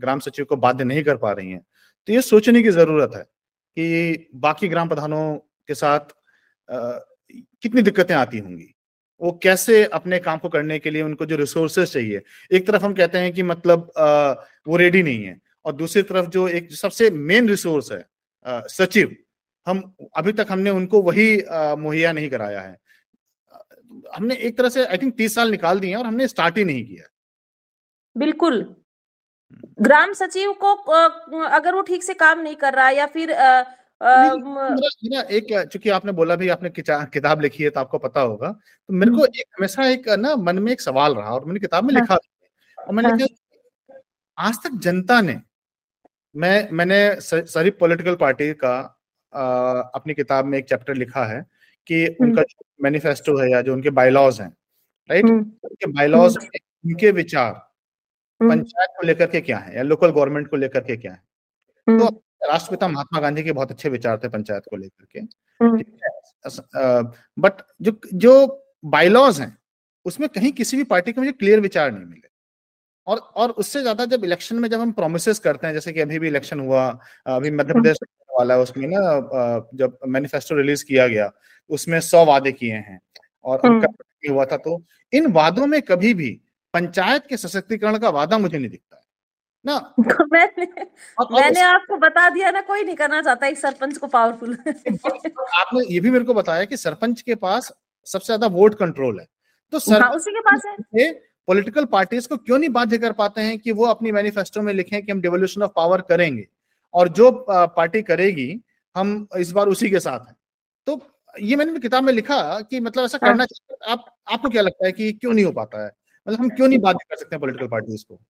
[0.00, 1.60] ग्राम सचिव को बाध्य नहीं कर पा रही हैं।
[2.08, 5.34] तो ये सोचने की ज़रूरत है कि बाकी ग्राम प्रधानों
[5.68, 6.00] के साथ
[6.68, 6.98] आ,
[7.62, 8.74] कितनी दिक्कतें आती होंगी?
[9.20, 12.22] वो कैसे अपने काम को करने के लिए उनको जो रिसोर्सेस चाहिए?
[12.52, 14.32] एक तरफ़ हम कहते हैं कि मतलब आ,
[14.68, 18.04] वो रेडी नहीं है और दूसरी तरफ़ जो एक सबसे मेन रिसोर्स है
[18.46, 19.16] आ, सचिव
[19.66, 19.82] हम
[20.16, 21.26] अभी तक हमने उनको वही
[21.78, 22.76] मुहैया नहीं कराया है
[24.14, 26.84] हमने एक तरह से आई थिंक तीस साल निकाल दिए और हमने स्टार्ट ही नहीं
[26.84, 27.04] किया
[28.16, 30.74] बिल्कुल हम्म। ग्राम सचिव को
[31.36, 33.62] अगर वो ठीक से काम नहीं कर रहा या फिर आ,
[34.00, 38.92] मेरा एक चूँकि आपने बोला भी आपने किताब लिखी है तो आपको पता होगा तो
[38.92, 41.84] मेरे को हम्म। एक हमेशा एक ना मन में एक सवाल रहा और मैंने किताब
[41.84, 42.16] में हाँ। लिखा
[42.78, 43.28] और मैंने हाँ।
[44.38, 45.40] आज तक जनता ने
[46.34, 48.74] मैं मैंने सारी पॉलिटिकल पार्टी का
[49.34, 51.44] अपनी किताब में एक चैप्टर लिखा है
[51.86, 54.48] कि हम्म। उनका जो मैनिफेस्टो है या जो उनके बायलॉज हैं
[55.10, 55.24] राइट?
[55.24, 57.52] हम्म। उनके बायलॉज उनके विचार
[58.40, 61.22] हम्म। पंचायत को लेकर के क्या है या लोकल गवर्नमेंट को लेकर के क्या है?
[61.86, 65.20] तो राष्ट्रपिता महात्मा गांधी के बहुत अच्छे विचार थे पंचायत को लेकर के
[67.40, 69.56] बट जो जो बायलॉज हैं
[70.06, 72.28] उसमें कहीं किसी भी पार्टी के मुझे क्लियर विचार नहीं मिले।
[73.06, 76.18] और और उससे ज़्यादा जब इलेक्शन में जब हम प्रोमिस करते हैं जैसे कि अभी
[76.18, 77.98] भी इलेक्शन हुआ अभी मध्य प्रदेश
[78.32, 79.00] वाला है उसमें ना
[79.74, 81.30] जब मैनिफेस्टो रिलीज़ किया गया
[81.70, 83.00] उसमें सौ वादे किए हैं
[83.44, 83.86] और हम्म।
[84.24, 86.30] हुआ था तो इन वादों में कभी भी
[86.74, 89.02] पंचायत के सशक्तिकरण का वादा मुझे नहीं दिखता है
[89.64, 89.78] ना?
[89.98, 90.66] तो मैंने
[91.18, 94.56] और, मैंने आपको बता दिया ना कोई नहीं करना चाहता एक सरपंच को पावरफुल
[95.56, 97.72] आपने ये भी मेरे को बताया कि सरपंच के पास
[98.06, 99.26] सबसे ज़्यादा वोट कंट्रोल है
[99.72, 100.62] तो सर हाँ, उसी के पास
[100.96, 101.12] है।
[101.48, 105.00] पॉलिटिकल पार्टीज़ को क्यों नहीं बाध्य कर पाते हैं कि वो अपनी मैनिफेस्टो में लिखें
[105.02, 106.46] कि हम डिवोल्यूशन ऑफ़ पावर करेंगे?
[106.94, 108.60] और जो पार्टी करेगी
[108.96, 110.36] हम इस बार उसी के साथ हैं।
[110.86, 111.00] तो
[111.40, 114.86] ये मैंने किताब में लिखा कि मतलब ऐसा करना हाँ। चाहिए आप आपको क्या लगता
[114.86, 115.90] है कि क्यों नहीं हो पाता है?
[116.26, 118.20] मतलब हम क्यों नहीं बाध्य कर सकते हैं पॉलिटिकल पार्टीज़ को?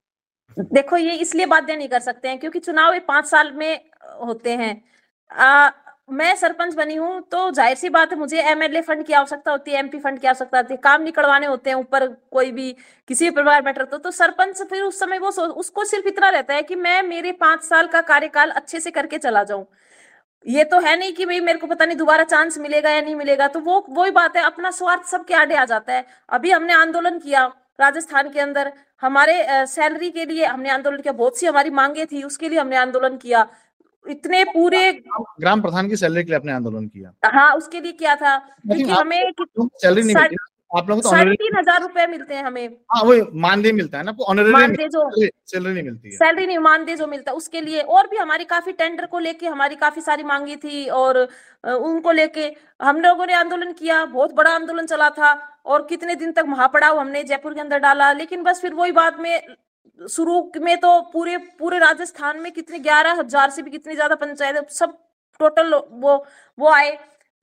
[0.59, 3.85] देखो ये इसलिए बाध्य नहीं कर सकते हैं क्योंकि चुनाव ये पाँच साल में
[4.21, 4.81] होते हैं।
[5.31, 5.69] आ,
[6.09, 9.71] मैं सरपंच बनी हूँ तो ज़ाहिर सी बात है मुझे एमएलए फंड की आवश्यकता होती
[9.71, 12.71] है एमपी फंड की आवश्यकता होती है काम निकलवाने होते हैं ऊपर कोई भी
[13.09, 16.53] किसी भी परिवार मैटर तो, तो सरपंच फिर उस समय वो उसको सिर्फ़ इतना रहता
[16.53, 19.65] है कि मैं मेरे पाँच साल का कार्यकाल अच्छे से करके चला जाऊँ।
[20.45, 23.15] ये तो है नहीं कि भाई मेरे को पता नहीं दोबारा चांस मिलेगा या नहीं
[23.15, 26.73] मिलेगा तो वो वही बात है अपना स्वार्थ सबके आड़े आ जाता है। अभी हमने
[26.75, 27.45] आंदोलन किया
[27.79, 28.71] राजस्थान के अंदर
[29.03, 32.75] हमारे सैलरी के लिए हमने आंदोलन किया बहुत सी हमारी मांगे थी उसके लिए हमने
[32.77, 33.47] आंदोलन किया।
[34.05, 38.15] इतने पूरे ग्राम प्रधान की सैलरी के लिए अपने आंदोलन किया। हाँ उसके लिए किया
[38.15, 40.35] था क्योंकि हमें सैलरी नहीं मिलती
[40.71, 44.03] आप लोगों को साढ़े तीन हज़ार रुपए मिलते हैं हमें। हाँ वो मानदेय मिलता है
[44.03, 47.81] ना मानदेय जो सैलरी नहीं मिलती है। सैलरी नहीं मानदेय जो मिलता है उसके लिए
[47.81, 51.17] और भी हमारी काफ़ी टेंडर को लेके हमारी काफ़ी सारी मांगी थी और
[51.63, 52.51] उनको लेके
[52.81, 55.33] हम लोगों ने आंदोलन किया बहुत बड़ा आंदोलन चला था
[55.65, 59.19] और कितने दिन तक महापड़ाव हमने जयपुर के अंदर डाला लेकिन बस फिर वही बात
[59.19, 59.39] में
[59.99, 64.69] शुरू में तो पूरे पूरे राजस्थान में कितने ग्यारह हज़ार से भी कितनी ज़्यादा पंचायत,
[64.71, 64.97] सब
[65.39, 66.15] टोटल वो
[66.57, 66.91] वो आए।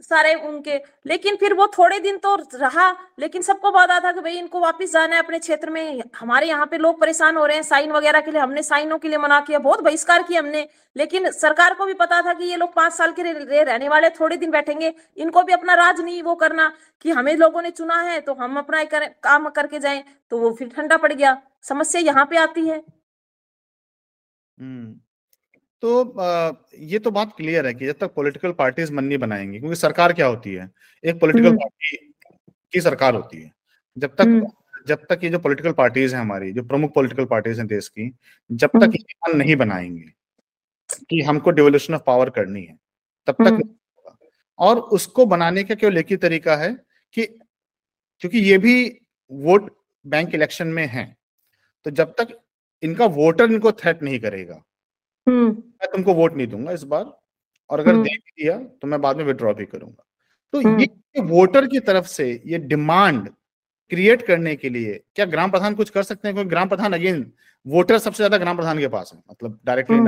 [0.01, 0.77] सारे उनके।
[1.07, 4.93] लेकिन फिर वो थोड़े दिन तो रहा लेकिन सबको पता था कि भाई इनको वापस
[4.93, 8.21] जाना है अपने क्षेत्र में। हमारे यहाँ पे लोग परेशान हो रहे हैं साइन वगैरह
[8.21, 11.87] के लिए हमने साइनों के लिए मना किया बहुत बहिष्कार किया हमने। लेकिन सरकार को
[11.87, 14.93] भी पता था कि ये लोग पाँच साल के लिए रहने वाले थोड़े दिन बैठेंगे।
[15.17, 16.73] इनको भी अपना राज नहीं वो करना
[17.05, 20.53] कि हमें लोगों ने चुना है तो हम अपना कर, काम करके जाए। तो वो
[20.55, 22.83] फिर ठंडा पड़ गया। समस्या यहाँ पे आती है।
[24.59, 25.01] हम्म।
[25.83, 29.77] तो ये तो बात क्लियर है कि जब तक पॉलिटिकल पार्टीज़ मन नहीं बनाएँगी क्योंकि
[29.77, 30.71] सरकार क्या होती है
[31.05, 31.97] एक पॉलिटिकल हम्म। पार्टी
[32.73, 33.53] की सरकार होती है
[33.97, 34.47] जब तक हम्म।
[34.89, 38.13] जब तक ये जो पॉलिटिकल पार्टीज़ हैं हमारी जो प्रमुख पॉलिटिकल पार्टीज़ हैं देश की
[38.51, 40.13] जब तक हम्म। ये मन नहीं बनाएँगे
[41.11, 42.79] कि हमको डिवोल्यूशन ऑफ़ पावर करनी है
[43.27, 43.77] तब तक
[44.59, 46.73] और उसको बनाने का केवल एक ही तरीका है
[47.15, 48.75] कि क्योंकि ये भी
[49.31, 49.71] वोट
[50.05, 51.17] बैंक इलेक्शन में है
[51.87, 52.39] तो जब तक
[52.83, 54.63] इनका वोटर इनको थ्रेट नहीं करेगा।
[55.27, 57.05] मैं तुमको वोट नहीं दूँगा इस बार
[57.71, 60.05] और अगर हम्म। दे दिया तो मैं बाद में विड्रॉ भी करूँगा।
[60.53, 63.29] तो हम्म। ये वोटर की तरफ़ से ये डिमांड
[63.91, 66.35] क्रिएट करने के लिए क्या ग्राम प्रधान कुछ कर सकते हैं?
[66.35, 67.31] क्योंकि ग्राम प्रधान अगेन
[67.67, 69.99] वोटर सबसे ज़्यादा ग्राम प्रधान के पास है मतलब डायरेक्टली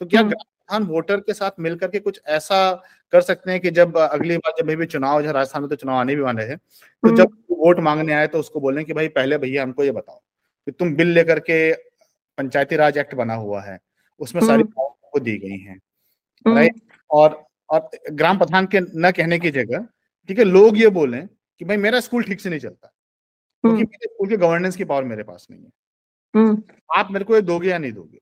[0.00, 2.58] तो क्या ग्राम प्रधान वोटर के साथ मिलकर के कुछ ऐसा
[3.12, 5.96] कर सकते हैं कि जब अगली बार जब भी चुनाव है राजस्थान में तो चुनाव
[5.96, 9.38] आने भी वाले हैं तो जब वोट मांगने आए तो उसको बोलें कि भाई पहले
[9.38, 10.20] भैया हमको ये बताओ
[10.66, 11.72] कि तुम बिल लेकर के
[12.38, 13.78] पंचायती राज एक्ट बना हुआ है
[14.20, 15.80] उसमें सारी हम्म। को दी गई हैं
[16.46, 19.86] राइट हम्म। और और ग्राम प्रधान के न कहने की जगह
[20.28, 23.90] ठीक है लोग ये बोले कि भाई मेरा स्कूल ठीक से नहीं चलता क्योंकि हम्म।
[23.90, 25.70] मेरे स्कूल के गवर्नेंस की पावर मेरे पास नहीं है।
[26.90, 28.18] आप मेरे को ये दोगे या नहीं दोगे?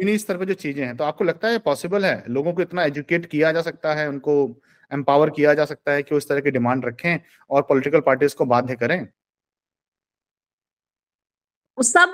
[0.00, 2.24] इन्हीं स्तर पर जो चीज़ें हैं तो आपको लगता है पॉसिबल है?
[2.28, 4.34] लोगों को इतना एजुकेट किया जा सकता है उनको
[4.90, 7.18] एम्पावर किया जा सकता है कि उस तरह की डिमांड रखें
[7.50, 9.06] और पॉलिटिकल पार्टीज़ को बाध्य करें?
[11.78, 12.12] सब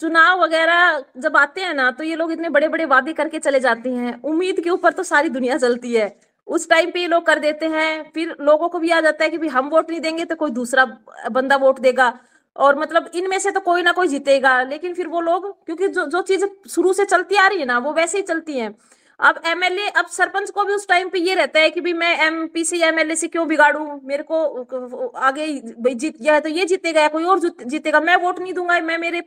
[0.00, 3.60] चुनाव वगैरह जब आते हैं ना तो ये लोग इतने बड़े बड़े वादे करके चले
[3.60, 6.14] जाते हैं। उम्मीद के ऊपर तो सारी दुनिया चलती है।
[6.48, 9.30] उस टाइम पे ये लोग कर देते हैं, फिर लोगों को भी आ जाता है
[9.30, 10.84] कि भी हम वोट नहीं देंगे तो कोई दूसरा
[11.30, 12.12] बंदा वोट देगा।
[12.56, 16.04] और मतलब इनमें से तो कोई ना कोई जीतेगा, लेकिन फिर वो लोग, क्योंकि जो
[16.06, 18.74] जो चीज़ शुरू से चलती आ रही है ना, वो वैसे ही चलती है।
[19.22, 22.16] अब एमएलए अब सरपंच को भी उस टाइम पे ये रहता है कि भी मैं
[22.26, 23.84] एमपी से एमएलए से क्यों बिगाड़ू?
[24.04, 25.46] मेरे को आगे
[25.94, 28.00] जीत गया है तो ये जीतेगा कोई और जीतेगा?
[28.00, 29.22] मैं वोट नहीं दूँगा मैं मेरे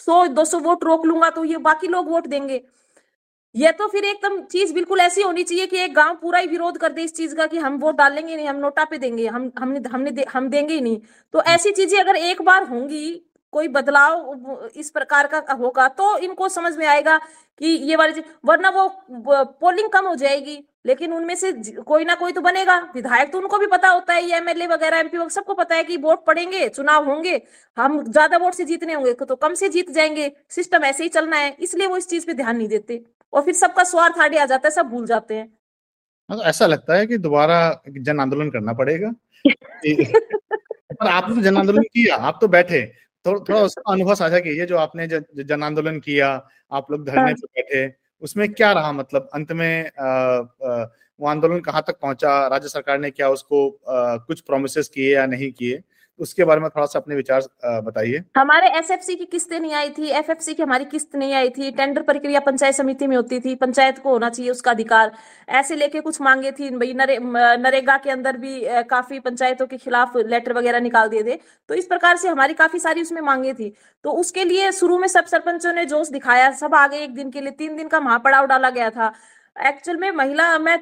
[0.00, 2.62] सौ दो सौ वोट रोक लूँगा तो ये बाकी लोग वोट देंगे।
[3.54, 6.78] ये तो फिर एकदम चीज़ बिल्कुल ऐसी होनी चाहिए कि एक गाँव पूरा ही विरोध
[6.78, 9.50] कर दे इस चीज़ का कि हम वोट डालेंगे नहीं हम नोटा पे देंगे हम
[9.58, 11.00] हमने हमने दे, हम देंगे ही नहीं।
[11.34, 13.22] तो ऐसी चीज़ें अगर एक बार होंगी
[13.52, 17.16] कोई बदलाव इस प्रकार का होगा तो इनको समझ में आएगा
[17.60, 18.88] कि ये वाली वरना वो
[19.60, 23.58] पोलिंग कम हो जाएगी। लेकिन उनमें से कोई ना कोई तो बनेगा। विधायक तो उनको
[23.58, 26.68] भी पता होता है ये एमएलए वगैरह एमपी वगैरह सबको पता है कि वोट पड़ेंगे
[26.68, 27.40] चुनाव होंगे।
[27.76, 31.36] हम ज़्यादा वोट से जीतने होंगे तो कम से जीत जाएँगे। सिस्टम ऐसे ही चलना
[31.36, 34.46] है इसलिए वो इस चीज़ पे ध्यान नहीं देते। और फिर सबका स्वार्थ आगे आ
[34.46, 35.46] जाता है सब भूल जाते हैं।
[36.30, 39.12] हाँ, तो ऐसा लगता है कि दोबारा जन आंदोलन करना पड़ेगा।
[40.92, 42.80] पर आपने तो जन आंदोलन किया आप तो बैठे।
[43.26, 45.06] थोड़ा थोड़ा उसका अनुभव साझा कीजिए जो आपने
[45.44, 49.28] जन आंदोलन किया आप लोग धरने पर पे बैठे उसमें क्या रहा मतलब?
[49.34, 50.06] अंत में आ,
[50.68, 50.86] आ,
[51.20, 52.46] वो आंदोलन कहाँ तक पहुँचा?
[52.46, 55.82] राज्य सरकार ने क्या उसको आ, कुछ प्रोमिस किए या नहीं किए?
[56.18, 57.42] उसके बारे में थोड़ा सा अपने विचार
[57.82, 61.70] बताइए। हमारे एसएफसी की किस्तें नहीं आई थी। एफएफसी की हमारी किस्त नहीं आई थी।
[61.70, 65.12] टेंडर प्रक्रिया पंचायत समिति में होती थी। पंचायत को होना चाहिए उसका अधिकार।
[65.50, 67.18] ऐसे लेके कुछ मांगे थी। भाई नरे,
[67.58, 68.60] नरेगा के अंदर भी
[68.90, 71.38] काफ़ी पंचायतों के खिलाफ लेटर वगैरह निकाल दिए थे।
[71.68, 73.72] तो इस प्रकार से हमारी काफ़ी सारी उसमें मांगे थी।
[74.04, 77.40] तो उसके लिए शुरू में सब सरपंचों ने जोश दिखाया। सब आगे एक दिन के
[77.40, 79.12] लिए तीन दिन का महापड़ाव डाला गया था।
[79.56, 80.78] एक्चुअल में महिला, मैं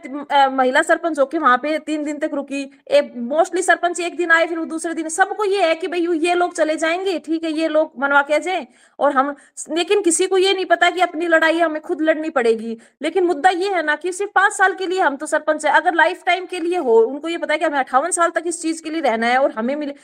[0.48, 2.64] महिला सरपंच होके वहाँ पे तीन दिन तक रुकी।
[3.16, 6.54] मोस्टली सरपंच एक दिन आए, फिर दूसरे दिन सबको ये है कि भाई ये लोग
[6.54, 8.66] चले जाएँगे, ठीक है, ये लोग मनवा के जाए।
[8.98, 9.34] और हम,
[9.70, 13.50] लेकिन किसी को ये नहीं पता कि अपनी लड़ाई हमें खुद लड़नी पड़ेगी। लेकिन मुद्दा
[13.50, 16.22] ये है ना कि सिर्फ़ पाँच साल के लिए हम तो सरपंच है। अगर लाइफ
[16.26, 18.82] टाइम के लिए हो, उनको ये पता है कि हमें अठावन साल तक इस चीज़
[18.82, 19.94] के लिए रहना है और हमें मिले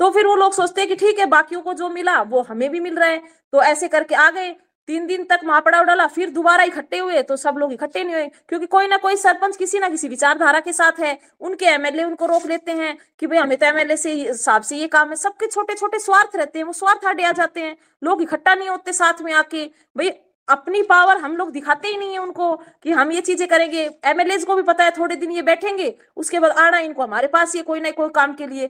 [0.00, 2.70] तो फिर वो लोग सोचते हैं कि ठीक है, बाकियों को जो मिला, वो हमें
[2.70, 3.22] भी मिल रहा है।
[3.52, 4.54] तो ऐसे करके आ गए।
[4.88, 8.26] तीन दिन तक महापड़ाव डाला फिर दोबारा इकट्ठे हुए तो सब लोग इकट्ठे नहीं हुए,
[8.48, 12.26] क्योंकि कोई ना कोई सरपंच किसी ना किसी विचारधारा के साथ है, उनके एमएलए उनको
[12.26, 15.46] रोक लेते हैं कि भाई हमें तो एमएलए से हिसाब से ये काम है, सबके
[15.46, 18.92] छोटे छोटे स्वार्थ रहते हैं, वो स्वार्थ हटे आ जाते हैं, लोग इकट्ठा नहीं होते
[18.94, 19.64] साथ में आके,
[19.96, 20.12] भाई
[20.48, 24.36] अपनी पावर हम लोग दिखाते ही नहीं है उनको कि हम ये चीज़ें करेंगे एमएलए
[24.38, 27.62] को भी पता है थोड़े दिन ये बैठेंगे, उसके बाद आना इनको हमारे पास ये
[27.62, 28.68] कोई ना कोई काम के लिए।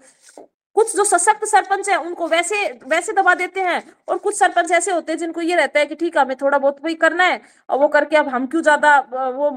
[0.77, 2.57] कुछ जो सशक्त सरपंच है उनको वैसे
[2.87, 5.95] वैसे दबा देते हैं और कुछ सरपंच ऐसे होते हैं जिनको ये रहता है कि
[5.95, 8.99] ठीक है हमें थोड़ा बहुत भी करना है और वो करके अब हम क्यों ज़्यादा
[9.33, 9.49] वो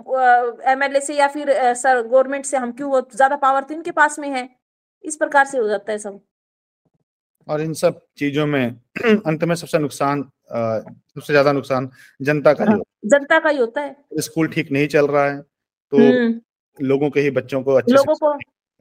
[0.67, 4.19] एमएलए से या फिर सर गवर्नमेंट से हम क्यों वो ज़्यादा पावर तो इनके पास
[4.19, 4.49] में है
[5.03, 6.19] इस प्रकार से हो जाता है सब
[7.47, 8.65] और इन सब चीज़ों में
[9.25, 11.89] अंत में सबसे नुकसान सबसे ज़्यादा नुकसान
[12.19, 15.97] जनता का हाँ, जनता का ही होता है स्कूल ठीक नहीं चल रहा है तो
[15.97, 18.31] हम्म। लोगों के ही बच्चों को अच्छे लोगों को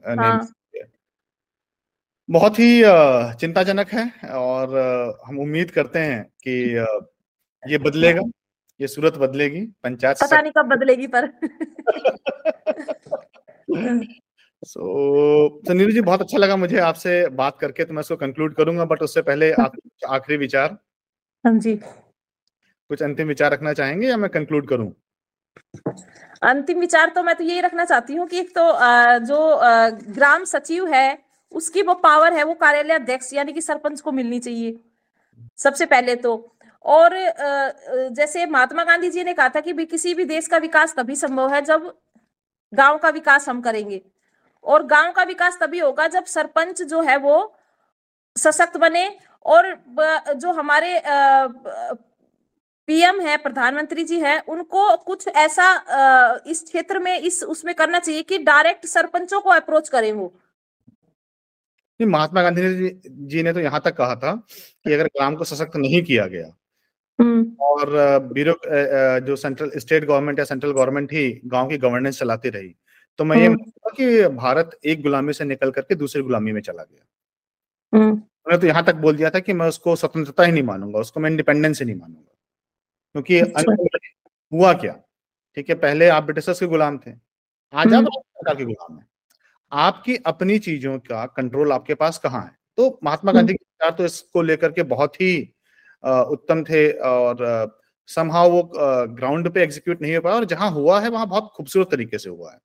[0.03, 0.47] हाँ।
[2.29, 2.81] बहुत ही
[3.39, 4.77] चिंताजनक है और
[5.25, 6.85] हम उम्मीद करते हैं कि
[7.71, 8.21] ये बदलेगा
[8.81, 11.27] ये सूरत बदलेगी पंचायत पता नहीं कब बदलेगी पर।
[14.63, 18.55] सो so, नीरू जी बहुत अच्छा लगा मुझे आपसे बात करके तो मैं इसको कंक्लूड
[18.55, 19.71] करूँगा बट उससे पहले आप
[20.07, 20.77] आखिरी विचार।
[21.45, 21.75] हाँ जी।
[22.89, 24.93] कुछ अंतिम विचार रखना चाहेंगे या मैं कंक्लूड करूँ?
[26.43, 28.71] अंतिम विचार तो मैं तो यही रखना चाहती हूँ कि एक तो
[29.25, 29.59] जो
[30.13, 34.39] ग्राम सचिव है उसकी वो पावर है, वो कार्यालय अध्यक्ष यानी कि सरपंच को मिलनी
[34.39, 34.79] चाहिए,
[35.57, 36.35] सबसे पहले तो।
[36.85, 37.13] और
[38.11, 41.15] जैसे महात्मा गांधी जी ने कहा था कि भी किसी भी देश का विकास तभी
[41.15, 41.93] संभव है जब
[42.73, 44.01] गाँव का विकास हम करेंगे।
[44.63, 47.53] और गाँव का विकास तभी होगा जब सरपंच जो है वो
[48.35, 49.07] सशक्त बने
[49.45, 49.73] और
[50.31, 51.01] जो हमारे
[52.87, 58.23] पीएम है, प्रधानमंत्री जी है, उनको कुछ ऐसा इस क्षेत्र में, इस उसमें करना चाहिए
[58.23, 60.33] कि डायरेक्ट सरपंचों को अप्रोच करें वो।
[61.99, 62.89] महात्मा गांधी
[63.27, 66.47] जी ने तो यहाँ तक कहा था कि अगर ग्राम को सशक्त नहीं किया गया
[67.19, 67.89] हम्म। और
[68.33, 68.55] ब्यूरो
[69.25, 72.73] जो सेंट्रल स्टेट गवर्नमेंट या सेंट्रल गवर्नमेंट ही गाँव की गवर्नेंस चलाती रही
[73.19, 76.83] तो मैं ये हम्म। कि भारत एक गुलामी से निकल करके दूसरी गुलामी में चला
[76.83, 80.63] गया हम्म। उन्होंने तो यहाँ तक बोल दिया था कि मैं उसको स्वतंत्रता ही नहीं
[80.63, 82.33] मानूँगा उसको मैं इंडिपेंडेंस ही नहीं मानूँगा
[83.15, 83.75] क्योंकि अच्छा।
[84.51, 84.93] हुआ क्या
[85.57, 87.11] ठीक है पहले आप ब्रिटिशर्स के गुलाम थे
[87.73, 89.05] आज आप सरकार के गुलाम है
[89.71, 92.51] आपकी अपनी चीज़ों का कंट्रोल आपके पास कहाँ है?
[92.77, 95.33] तो महात्मा गांधी के विचार तो इसको लेकर के बहुत ही
[96.03, 97.75] उत्तम थे और
[98.09, 101.87] समहाउ वो ग्राउंड पे एग्जीक्यूट नहीं हो पाया और जहाँ हुआ है वहाँ बहुत खूबसूरत
[101.91, 102.59] तरीके से हुआ है।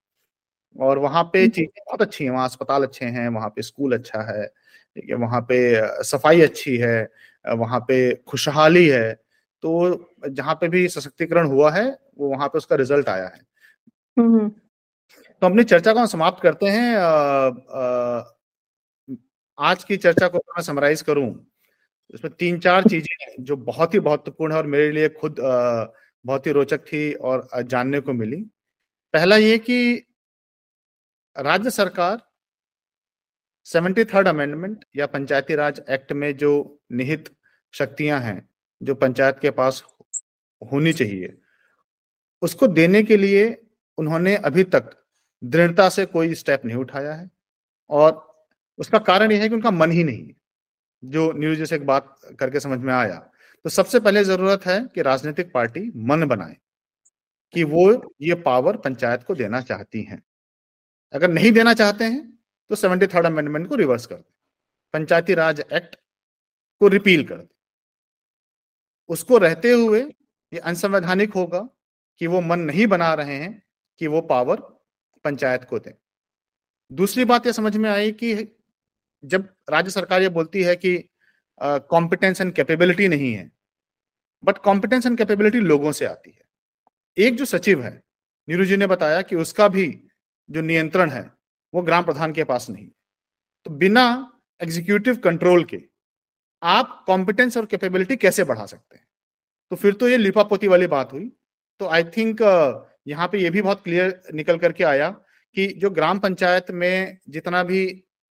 [0.77, 4.21] और वहाँ पे चीज़ें बहुत अच्छी हैं वहाँ अस्पताल अच्छे हैं वहाँ पे स्कूल अच्छा
[4.31, 5.59] है ठीक है वहाँ पे
[6.05, 7.09] सफ़ाई अच्छी है
[7.45, 9.13] वहाँ पे खुशहाली है
[9.63, 11.87] तो जहाँ पे भी सशक्तिकरण हुआ है
[12.19, 13.41] वो वहाँ पे उसका रिज़ल्ट आया है।
[15.43, 18.25] तो अपनी चर्चा को हम समाप्त करते हैं। आ, आ,
[19.59, 21.29] आज की चर्चा को मैं समराइज करूँ।
[22.15, 26.53] इसमें तीन चार चीज़ें जो बहुत ही महत्वपूर्ण है और मेरे लिए खुद बहुत ही
[26.53, 28.37] रोचक थी और जानने को मिली।
[29.15, 30.07] पहला ये कि
[31.37, 32.23] राज्य सरकार
[33.67, 36.55] सेवेंटी थर्ड अमेंडमेंट या पंचायती राज एक्ट में जो
[36.93, 37.35] निहित
[37.75, 38.41] शक्तियाँ हैं
[38.81, 39.85] जो पंचायत के पास
[40.63, 41.37] होनी चाहिए
[42.43, 43.47] उसको देने के लिए
[43.99, 44.99] उन्होंने अभी तक
[45.43, 47.31] दृढ़ता से कोई स्टेप नहीं उठाया है
[47.91, 48.47] और
[48.79, 50.35] उसका कारण यह है कि उनका मन ही नहीं है।
[51.03, 53.15] जो न्यूज़ से एक बात करके समझ में आया
[53.65, 56.57] तो सबसे पहले ज़रूरत है कि राजनीतिक पार्टी मन बनाए
[57.55, 60.23] कि वो ये पावर पंचायत को देना चाहती हैं।
[61.13, 62.29] अगर नहीं देना चाहते हैं
[62.71, 64.31] तो सेवेंटी थर्ड अमेंडमेंट को रिवर्स कर दे।
[64.95, 65.97] पंचायती राज एक्ट
[66.81, 67.49] को रिपील कर दे।
[69.11, 70.01] उसको रहते हुए
[70.53, 71.61] ये अनसंवैधानिक होगा
[72.21, 73.63] कि वो मन नहीं बना रहे हैं
[74.01, 74.63] कि वो पावर
[75.25, 75.93] पंचायत को दें।
[76.91, 78.35] दूसरी बात यह समझ में आई कि
[79.25, 80.97] जब राज्य सरकार ये बोलती है कि
[81.61, 83.51] कॉम्पिटेंस एंड कैपेबिलिटी नहीं है
[84.43, 86.41] बट कॉम्पिटेंस एंड कैपेबिलिटी लोगों से आती है।
[87.17, 88.03] एक जो सचिव है,
[88.49, 89.87] नीरू जी ने बताया कि उसका भी
[90.49, 91.31] जो नियंत्रण है,
[91.75, 92.89] वो ग्राम प्रधान के पास नहीं
[93.67, 94.05] तो बिना
[94.61, 95.83] एग्जीक्यूटिव कंट्रोल के
[96.63, 99.07] आप कॉम्पिटेंस और कैपेबिलिटी कैसे बढ़ा सकते हैं?
[99.71, 101.31] तो फिर तो ये लिपापोती वाली बात हुई।
[101.81, 102.43] तो आई थिंक
[103.07, 105.09] यहाँ पे ये भी बहुत क्लियर निकल करके आया
[105.57, 107.83] कि जो ग्राम पंचायत में जितना भी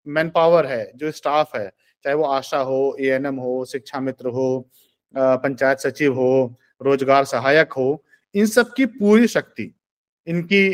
[0.07, 1.67] मैन पावर है, जो स्टाफ है,
[2.05, 4.69] चाहे वो आशा हो एएनएम हो, शिक्षा मित्र हो
[5.13, 8.03] पंचायत सचिव हो, रोज़गार सहायक हो,
[8.35, 9.71] इन सब की पूरी शक्ति,
[10.27, 10.65] इनकी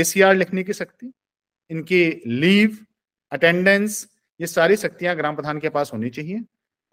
[0.00, 1.12] एसीआर लिखने की शक्ति,
[1.70, 2.78] इनकी लीव
[3.32, 4.06] अटेंडेंस
[4.40, 6.40] ये सारी शक्तियाँ ग्राम प्रधान के पास होनी चाहिए।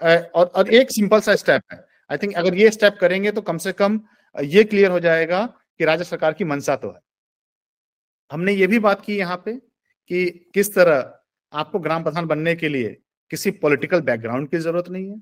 [0.02, 3.58] और और एक सिंपल सा स्टेप है। आई थिंक अगर ये स्टेप करेंगे तो कम
[3.58, 4.00] से कम
[4.36, 5.42] ये क्लियर हो जाएगा
[5.82, 7.00] कि राज्य सरकार की मनसा तो है।
[8.32, 11.14] हमने ये भी बात की यहाँ पे कि किस तरह
[11.54, 12.90] आपको ग्राम प्रधान बनने के लिए
[13.32, 15.22] किसी पॉलिटिकल बैकग्राउंड की ज़रूरत नहीं है।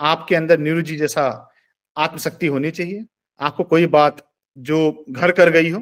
[0.00, 1.26] आपके अंदर नीरू जी जैसा
[1.96, 3.04] आत्मशक्ति होनी चाहिए।
[3.40, 4.26] आपको कोई बात
[4.56, 5.80] जो घर कर गई हो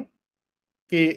[0.91, 1.07] कि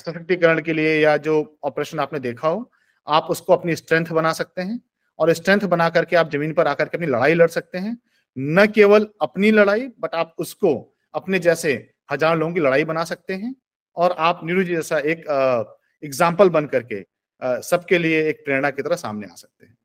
[0.00, 2.70] सशक्तिकरण के लिए या जो ऑपरेशन आपने देखा हो,
[3.06, 4.80] आप उसको अपनी स्ट्रेंथ बना सकते हैं
[5.18, 7.96] और स्ट्रेंथ बना करके आप ज़मीन पर आकर के अपनी लड़ाई लड़ सकते हैं।
[8.36, 11.72] न केवल अपनी लड़ाई बट आप उसको अपने जैसे
[12.12, 13.54] हज़ार लोगों की लड़ाई बना सकते हैं
[13.96, 15.24] और आप नीरू जी जैसा एक
[16.02, 17.04] एग्ज़ाम्पल बन करके
[17.62, 19.76] सबके लिए एक प्रेरणा की तरह सामने आ सकते हैं।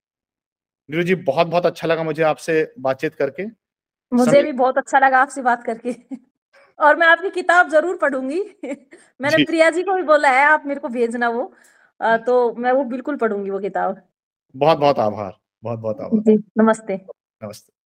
[0.89, 3.45] नीरू जी बहुत बहुत अच्छा लगा मुझे आपसे बातचीत करके।
[4.11, 5.95] मुझे भी बहुत अच्छा लगा आपसे बात करके।
[6.79, 8.41] और मैं आपकी किताब ज़रूर पढ़ूँगी।
[9.19, 11.51] मैंने प्रिया जी को भी बोला है आप मेरे को भेजना वो।
[12.01, 14.01] तो मैं वो बिल्कुल पढ़ूँगी वो किताब।
[14.55, 16.99] बहुत बहुत आभार बहुत बहुत आभार। नमस्ते।
[17.43, 17.76] नमस्ते।